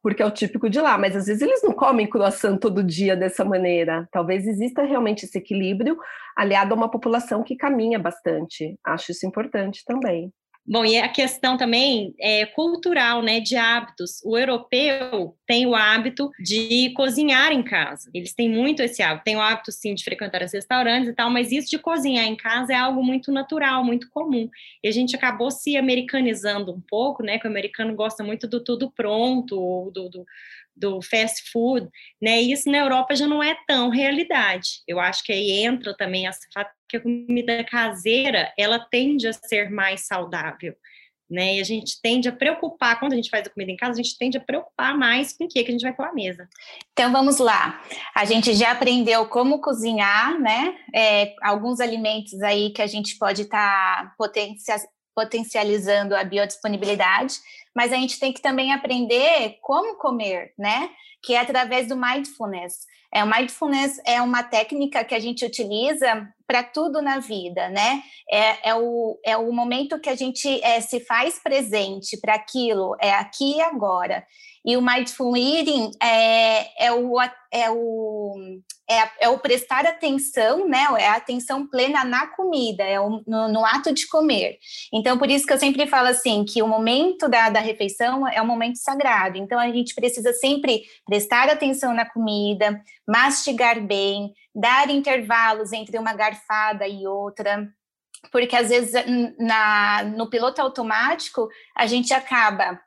porque 0.02 0.22
é 0.22 0.26
o 0.26 0.30
típico 0.30 0.68
de 0.68 0.80
lá, 0.80 0.98
mas 0.98 1.14
às 1.14 1.26
vezes 1.26 1.40
eles 1.40 1.62
não 1.62 1.72
comem 1.72 2.08
croissant 2.08 2.58
todo 2.58 2.82
dia 2.82 3.16
dessa 3.16 3.44
maneira. 3.44 4.08
Talvez 4.10 4.46
exista 4.46 4.82
realmente 4.82 5.24
esse 5.24 5.38
equilíbrio 5.38 5.96
aliado 6.36 6.74
a 6.74 6.76
uma 6.76 6.90
população 6.90 7.42
que 7.44 7.56
caminha 7.56 7.98
bastante. 7.98 8.76
Acho 8.84 9.12
isso 9.12 9.26
importante 9.26 9.84
também. 9.84 10.32
Bom, 10.66 10.84
e 10.84 10.98
a 10.98 11.08
questão 11.08 11.56
também 11.56 12.14
é 12.20 12.46
cultural, 12.46 13.22
né, 13.22 13.40
de 13.40 13.56
hábitos. 13.56 14.20
O 14.24 14.38
europeu 14.38 15.34
tem 15.46 15.66
o 15.66 15.74
hábito 15.74 16.30
de 16.38 16.92
cozinhar 16.94 17.50
em 17.50 17.62
casa. 17.62 18.08
Eles 18.14 18.32
têm 18.34 18.48
muito 18.48 18.80
esse 18.80 19.02
hábito. 19.02 19.24
Tem 19.24 19.36
o 19.36 19.40
hábito, 19.40 19.72
sim, 19.72 19.94
de 19.94 20.04
frequentar 20.04 20.42
os 20.44 20.52
restaurantes 20.52 21.08
e 21.08 21.12
tal, 21.14 21.28
mas 21.28 21.50
isso 21.50 21.68
de 21.68 21.78
cozinhar 21.78 22.24
em 22.26 22.36
casa 22.36 22.72
é 22.72 22.76
algo 22.76 23.02
muito 23.02 23.32
natural, 23.32 23.84
muito 23.84 24.08
comum. 24.10 24.48
E 24.84 24.88
a 24.88 24.92
gente 24.92 25.16
acabou 25.16 25.50
se 25.50 25.76
americanizando 25.76 26.72
um 26.72 26.80
pouco, 26.88 27.22
né, 27.22 27.38
que 27.38 27.48
o 27.48 27.50
americano 27.50 27.94
gosta 27.96 28.22
muito 28.22 28.46
do 28.46 28.62
tudo 28.62 28.92
pronto, 28.92 29.90
do, 29.92 30.08
do 30.08 30.24
do 30.76 31.00
fast 31.02 31.50
food, 31.50 31.88
né? 32.20 32.40
Isso 32.40 32.70
na 32.70 32.78
Europa 32.78 33.14
já 33.14 33.26
não 33.26 33.42
é 33.42 33.56
tão 33.66 33.90
realidade. 33.90 34.82
Eu 34.86 34.98
acho 34.98 35.22
que 35.24 35.32
aí 35.32 35.50
entra 35.62 35.94
também 35.96 36.26
essa 36.26 36.40
fato 36.52 36.70
que 36.88 36.96
a 36.96 37.00
comida 37.00 37.64
caseira 37.64 38.52
ela 38.58 38.78
tende 38.78 39.28
a 39.28 39.32
ser 39.32 39.70
mais 39.70 40.06
saudável. 40.06 40.74
Né? 41.30 41.56
E 41.56 41.60
a 41.60 41.64
gente 41.64 42.00
tende 42.02 42.28
a 42.28 42.32
preocupar, 42.32 42.98
quando 42.98 43.12
a 43.12 43.16
gente 43.16 43.30
faz 43.30 43.46
a 43.46 43.50
comida 43.50 43.70
em 43.70 43.76
casa, 43.76 43.92
a 43.92 44.02
gente 44.02 44.18
tende 44.18 44.36
a 44.36 44.40
preocupar 44.40 44.98
mais 44.98 45.32
com 45.32 45.44
o 45.44 45.48
que, 45.48 45.62
que 45.62 45.68
a 45.68 45.72
gente 45.72 45.82
vai 45.82 45.94
pôr 45.94 46.06
à 46.06 46.12
mesa. 46.12 46.48
Então 46.92 47.12
vamos 47.12 47.38
lá. 47.38 47.80
A 48.16 48.24
gente 48.24 48.52
já 48.52 48.72
aprendeu 48.72 49.24
como 49.26 49.60
cozinhar, 49.60 50.40
né? 50.40 50.76
É, 50.92 51.32
alguns 51.40 51.78
alimentos 51.78 52.42
aí 52.42 52.70
que 52.70 52.82
a 52.82 52.86
gente 52.88 53.16
pode 53.16 53.42
estar 53.42 54.06
tá 54.08 54.14
potencializando 55.20 56.16
a 56.16 56.24
biodisponibilidade 56.24 57.34
mas 57.74 57.92
a 57.92 57.96
gente 57.96 58.18
tem 58.18 58.32
que 58.32 58.42
também 58.42 58.72
aprender 58.72 59.58
como 59.62 59.96
comer, 59.96 60.52
né? 60.58 60.90
Que 61.22 61.34
é 61.34 61.40
através 61.40 61.86
do 61.88 61.96
mindfulness. 61.96 62.86
É, 63.12 63.24
o 63.24 63.30
mindfulness 63.30 64.00
é 64.06 64.22
uma 64.22 64.42
técnica 64.42 65.04
que 65.04 65.14
a 65.14 65.18
gente 65.18 65.44
utiliza 65.44 66.28
para 66.46 66.62
tudo 66.62 67.00
na 67.00 67.18
vida, 67.18 67.68
né? 67.68 68.02
É, 68.30 68.70
é, 68.70 68.74
o, 68.74 69.18
é 69.24 69.36
o 69.36 69.52
momento 69.52 70.00
que 70.00 70.08
a 70.08 70.16
gente 70.16 70.62
é, 70.64 70.80
se 70.80 71.00
faz 71.00 71.38
presente 71.38 72.16
para 72.16 72.34
aquilo, 72.34 72.96
é 73.00 73.12
aqui 73.12 73.56
e 73.56 73.60
agora. 73.60 74.24
E 74.64 74.76
o 74.76 74.82
mindful 74.82 75.36
eating 75.36 75.90
é, 76.02 76.86
é, 76.86 76.92
o, 76.92 77.20
é, 77.20 77.70
o, 77.70 78.34
é, 78.88 79.10
é, 79.20 79.28
o 79.28 79.38
prestar 79.38 79.86
atenção, 79.86 80.68
né? 80.68 80.86
É 80.98 81.06
a 81.06 81.16
atenção 81.16 81.66
plena 81.66 82.04
na 82.04 82.26
comida, 82.26 82.82
é 82.84 83.00
o, 83.00 83.22
no, 83.26 83.48
no, 83.48 83.64
ato 83.64 83.94
de 83.94 84.06
comer. 84.08 84.58
Então, 84.92 85.16
por 85.16 85.30
isso 85.30 85.46
que 85.46 85.52
eu 85.52 85.58
sempre 85.58 85.86
falo 85.86 86.08
assim, 86.08 86.44
que 86.44 86.62
o 86.62 86.68
momento 86.68 87.28
da, 87.28 87.48
da 87.48 87.60
refeição 87.60 88.28
é 88.28 88.42
um 88.42 88.46
momento 88.46 88.76
sagrado. 88.76 89.38
Então, 89.38 89.58
a 89.58 89.70
gente 89.70 89.94
precisa 89.94 90.32
sempre 90.34 90.82
prestar 91.06 91.48
atenção 91.48 91.94
na 91.94 92.04
comida, 92.04 92.82
mastigar 93.08 93.80
bem, 93.80 94.32
dar 94.54 94.90
intervalos 94.90 95.72
entre 95.72 95.98
uma 95.98 96.12
garfada 96.12 96.86
e 96.86 97.06
outra, 97.06 97.68
porque 98.30 98.54
às 98.54 98.68
vezes 98.68 98.92
na, 99.38 100.04
no 100.04 100.28
piloto 100.28 100.60
automático 100.60 101.48
a 101.76 101.86
gente 101.86 102.12
acaba 102.12 102.80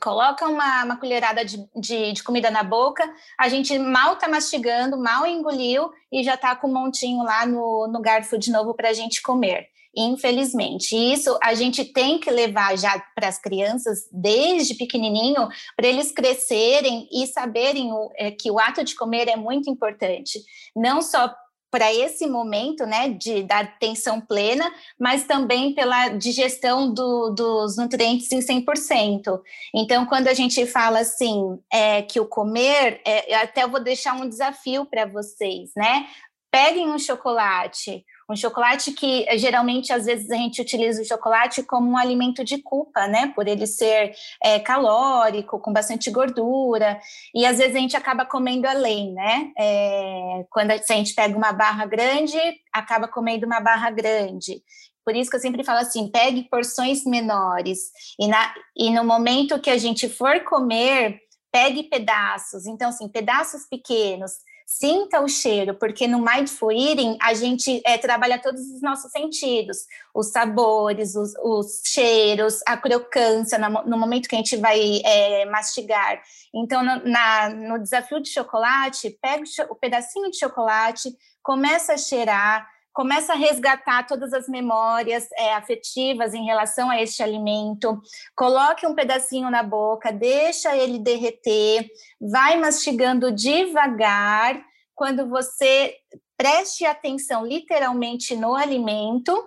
coloca 0.00 0.46
uma, 0.46 0.84
uma 0.84 0.96
colherada 0.98 1.44
de, 1.44 1.58
de, 1.74 2.12
de, 2.12 2.22
comida 2.22 2.50
na 2.50 2.62
boca, 2.62 3.02
a 3.38 3.48
gente 3.48 3.78
mal 3.78 4.14
está 4.14 4.28
mastigando, 4.28 4.98
mal 4.98 5.26
engoliu 5.26 5.90
e 6.12 6.22
já 6.22 6.34
está 6.34 6.54
com 6.54 6.68
um 6.68 6.72
montinho 6.72 7.22
lá 7.22 7.46
no, 7.46 7.88
no 7.88 8.00
garfo 8.00 8.38
de 8.38 8.50
novo 8.50 8.74
para 8.74 8.90
a 8.90 8.92
gente 8.92 9.22
comer. 9.22 9.68
Infelizmente, 9.96 10.94
isso 10.94 11.38
a 11.42 11.54
gente 11.54 11.84
tem 11.84 12.18
que 12.18 12.30
levar 12.30 12.76
já 12.76 13.02
para 13.14 13.28
as 13.28 13.38
crianças 13.38 14.00
desde 14.12 14.74
pequenininho, 14.74 15.48
para 15.74 15.86
eles 15.86 16.12
crescerem 16.12 17.08
e 17.10 17.26
saberem 17.26 17.90
o, 17.92 18.10
é, 18.16 18.30
que 18.30 18.50
o 18.50 18.58
ato 18.58 18.84
de 18.84 18.94
comer 18.94 19.26
é 19.28 19.36
muito 19.36 19.70
importante, 19.70 20.38
não 20.76 21.00
só 21.00 21.34
para 21.70 21.92
esse 21.92 22.26
momento, 22.26 22.86
né, 22.86 23.10
de 23.10 23.42
da 23.42 23.60
atenção 23.60 24.20
plena, 24.20 24.72
mas 24.98 25.24
também 25.24 25.74
pela 25.74 26.08
digestão 26.08 26.92
do, 26.92 27.30
dos 27.30 27.76
nutrientes 27.76 28.30
em 28.32 28.40
100%. 28.40 29.40
Então, 29.74 30.06
quando 30.06 30.28
a 30.28 30.34
gente 30.34 30.64
fala 30.66 31.00
assim, 31.00 31.58
é, 31.72 32.02
que 32.02 32.20
o 32.20 32.26
comer, 32.26 33.00
é, 33.04 33.34
até 33.34 33.66
vou 33.66 33.82
deixar 33.82 34.14
um 34.14 34.28
desafio 34.28 34.86
para 34.86 35.06
vocês, 35.06 35.70
né? 35.76 36.06
Peguem 36.50 36.88
um 36.88 36.98
chocolate, 36.98 38.04
um 38.28 38.34
chocolate 38.34 38.92
que 38.92 39.24
geralmente, 39.38 39.92
às 39.92 40.04
vezes, 40.04 40.30
a 40.30 40.36
gente 40.36 40.60
utiliza 40.60 41.00
o 41.00 41.04
chocolate 41.04 41.62
como 41.62 41.90
um 41.90 41.96
alimento 41.96 42.44
de 42.44 42.58
culpa, 42.58 43.06
né? 43.06 43.32
Por 43.34 43.46
ele 43.46 43.66
ser 43.66 44.12
é, 44.42 44.58
calórico, 44.58 45.60
com 45.60 45.72
bastante 45.72 46.10
gordura, 46.10 47.00
e 47.34 47.46
às 47.46 47.58
vezes 47.58 47.76
a 47.76 47.78
gente 47.78 47.96
acaba 47.96 48.24
comendo 48.24 48.66
além, 48.66 49.12
né? 49.12 49.52
É, 49.56 50.44
quando 50.50 50.72
a, 50.72 50.78
se 50.78 50.92
a 50.92 50.96
gente 50.96 51.14
pega 51.14 51.36
uma 51.36 51.52
barra 51.52 51.86
grande, 51.86 52.38
acaba 52.72 53.06
comendo 53.06 53.46
uma 53.46 53.60
barra 53.60 53.90
grande. 53.90 54.62
Por 55.04 55.14
isso 55.14 55.30
que 55.30 55.36
eu 55.36 55.40
sempre 55.40 55.62
falo 55.62 55.78
assim: 55.78 56.10
pegue 56.10 56.48
porções 56.50 57.04
menores, 57.04 57.78
e, 58.18 58.26
na, 58.26 58.52
e 58.76 58.90
no 58.90 59.04
momento 59.04 59.60
que 59.60 59.70
a 59.70 59.78
gente 59.78 60.08
for 60.08 60.42
comer, 60.42 61.20
pegue 61.52 61.84
pedaços. 61.84 62.66
Então, 62.66 62.88
assim, 62.88 63.08
pedaços 63.08 63.66
pequenos 63.70 64.32
sinta 64.66 65.20
o 65.20 65.28
cheiro, 65.28 65.74
porque 65.74 66.08
no 66.08 66.18
Mindful 66.18 66.72
Eating 66.72 67.16
a 67.22 67.32
gente 67.34 67.80
é, 67.86 67.96
trabalha 67.96 68.36
todos 68.36 68.60
os 68.60 68.82
nossos 68.82 69.12
sentidos, 69.12 69.86
os 70.12 70.32
sabores, 70.32 71.14
os, 71.14 71.32
os 71.36 71.82
cheiros, 71.84 72.58
a 72.66 72.76
crocância 72.76 73.58
no, 73.58 73.84
no, 73.84 73.96
momento 73.96 74.28
que 74.28 74.34
a 74.34 74.38
gente 74.38 74.56
vai 74.56 75.00
é, 75.04 75.44
mastigar. 75.46 76.20
Então, 76.52 76.82
no, 76.82 77.08
na, 77.08 77.48
no 77.48 77.78
desafio 77.78 78.20
de 78.20 78.28
chocolate, 78.28 79.16
pega 79.22 79.44
o, 79.44 79.72
o 79.72 79.76
pedacinho 79.76 80.30
de 80.32 80.38
chocolate, 80.38 81.16
começa 81.44 81.92
a 81.92 81.98
cheirar, 81.98 82.68
começa 82.96 83.34
a 83.34 83.36
resgatar 83.36 84.06
todas 84.06 84.32
as 84.32 84.48
memórias 84.48 85.28
é, 85.36 85.52
afetivas 85.52 86.32
em 86.32 86.46
relação 86.46 86.88
a 86.88 86.98
este 86.98 87.22
alimento, 87.22 88.00
coloque 88.34 88.86
um 88.86 88.94
pedacinho 88.94 89.50
na 89.50 89.62
boca, 89.62 90.10
deixa 90.10 90.74
ele 90.74 90.98
derreter, 90.98 91.86
vai 92.18 92.58
mastigando 92.58 93.30
devagar. 93.30 94.64
Quando 94.94 95.28
você 95.28 95.94
preste 96.38 96.86
atenção 96.86 97.44
literalmente 97.44 98.34
no 98.34 98.54
alimento, 98.54 99.46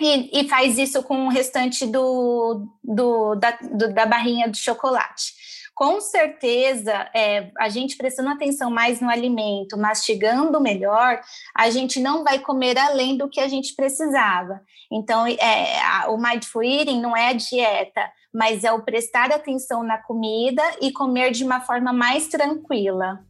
e, 0.00 0.40
e, 0.40 0.48
faz 0.48 0.78
isso 0.78 1.02
com 1.02 1.26
o 1.26 1.28
restante 1.28 1.84
do, 1.84 2.66
do, 2.82 3.34
da, 3.34 3.50
do, 3.50 3.92
da 3.92 4.06
barrinha 4.06 4.48
de 4.48 4.56
chocolate 4.56 5.34
com 5.80 5.98
certeza, 5.98 6.92
é, 7.14 7.50
a 7.58 7.70
gente 7.70 7.96
prestando 7.96 8.28
atenção 8.28 8.70
mais 8.70 9.00
no 9.00 9.08
alimento, 9.08 9.78
mastigando 9.78 10.60
melhor, 10.60 11.18
a 11.56 11.70
gente 11.70 11.98
não 11.98 12.22
vai 12.22 12.38
comer 12.38 12.76
além 12.76 13.16
do 13.16 13.30
que 13.30 13.40
a 13.40 13.48
gente 13.48 13.74
precisava. 13.74 14.60
Então, 14.92 15.26
é, 15.26 15.80
a, 15.80 16.10
o 16.10 16.18
mindful 16.18 16.62
eating 16.62 17.00
não 17.00 17.16
é 17.16 17.30
a 17.30 17.32
dieta, 17.32 18.02
mas 18.30 18.62
é 18.62 18.70
o 18.70 18.82
prestar 18.82 19.32
atenção 19.32 19.82
na 19.82 19.96
comida 19.96 20.62
e 20.82 20.92
comer 20.92 21.30
de 21.30 21.44
uma 21.44 21.62
forma 21.62 21.94
mais 21.94 22.28
tranquila. 22.28 23.24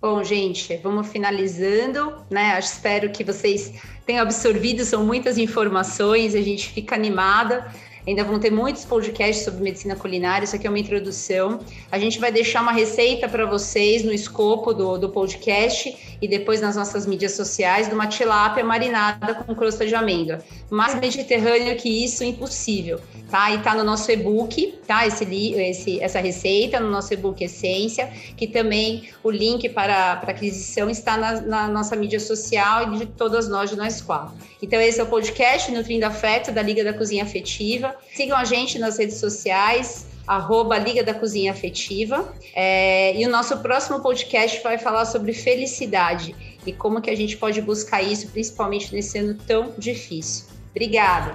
Bom, 0.00 0.24
gente, 0.24 0.74
vamos 0.78 1.06
finalizando, 1.06 2.24
né? 2.30 2.58
Espero 2.58 3.10
que 3.10 3.22
vocês 3.22 3.74
tenham 4.06 4.22
absorvido, 4.22 4.86
são 4.86 5.04
muitas 5.04 5.36
informações, 5.36 6.34
a 6.34 6.40
gente 6.40 6.66
fica 6.70 6.94
animada. 6.94 7.70
Ainda 8.10 8.24
vão 8.24 8.40
ter 8.40 8.50
muitos 8.50 8.84
podcasts 8.84 9.44
sobre 9.44 9.62
medicina 9.62 9.94
culinária, 9.94 10.44
isso 10.44 10.56
aqui 10.56 10.66
é 10.66 10.68
uma 10.68 10.80
introdução. 10.80 11.60
A 11.92 11.96
gente 11.96 12.18
vai 12.18 12.32
deixar 12.32 12.60
uma 12.60 12.72
receita 12.72 13.28
para 13.28 13.46
vocês 13.46 14.02
no 14.02 14.12
escopo 14.12 14.74
do, 14.74 14.98
do 14.98 15.10
podcast 15.10 15.96
e 16.20 16.26
depois 16.26 16.60
nas 16.60 16.74
nossas 16.74 17.06
mídias 17.06 17.34
sociais 17.36 17.86
de 17.86 17.94
uma 17.94 18.08
tilápia 18.08 18.64
marinada 18.64 19.34
com 19.34 19.54
crosta 19.54 19.86
de 19.86 19.94
amêndoa. 19.94 20.40
Mais 20.68 20.92
mediterrâneo 20.96 21.76
que 21.76 22.04
isso, 22.04 22.24
impossível, 22.24 22.98
tá? 23.30 23.52
E 23.52 23.58
tá 23.58 23.76
no 23.76 23.84
nosso 23.84 24.10
e-book, 24.10 24.79
tá? 24.90 25.06
Esse, 25.06 25.24
esse, 25.54 26.00
essa 26.00 26.18
receita, 26.18 26.80
no 26.80 26.90
nosso 26.90 27.14
e-book 27.14 27.44
Essência, 27.44 28.08
que 28.36 28.48
também 28.48 29.08
o 29.22 29.30
link 29.30 29.68
para, 29.68 30.16
para 30.16 30.32
aquisição 30.32 30.90
está 30.90 31.16
na, 31.16 31.40
na 31.42 31.68
nossa 31.68 31.94
mídia 31.94 32.18
social 32.18 32.92
e 32.92 32.98
de 32.98 33.06
todas 33.06 33.48
nós, 33.48 33.70
de 33.70 33.76
nós 33.76 34.02
quatro. 34.02 34.34
Então, 34.60 34.80
esse 34.80 34.98
é 34.98 35.04
o 35.04 35.06
podcast 35.06 35.70
Nutrindo 35.70 36.04
Afeto, 36.06 36.50
da 36.50 36.60
Liga 36.60 36.82
da 36.82 36.92
Cozinha 36.92 37.22
Afetiva. 37.22 37.94
Sigam 38.12 38.36
a 38.36 38.44
gente 38.44 38.80
nas 38.80 38.98
redes 38.98 39.18
sociais, 39.18 40.08
arroba 40.26 40.76
Liga 40.76 41.04
da 41.04 41.14
Cozinha 41.14 41.52
Afetiva. 41.52 42.34
É, 42.52 43.16
e 43.16 43.24
o 43.24 43.30
nosso 43.30 43.56
próximo 43.58 44.00
podcast 44.00 44.60
vai 44.60 44.76
falar 44.76 45.04
sobre 45.04 45.32
felicidade 45.32 46.34
e 46.66 46.72
como 46.72 47.00
que 47.00 47.10
a 47.10 47.16
gente 47.16 47.36
pode 47.36 47.62
buscar 47.62 48.02
isso, 48.02 48.26
principalmente 48.30 48.92
nesse 48.92 49.18
ano 49.18 49.38
tão 49.46 49.72
difícil. 49.78 50.46
Obrigada! 50.72 51.34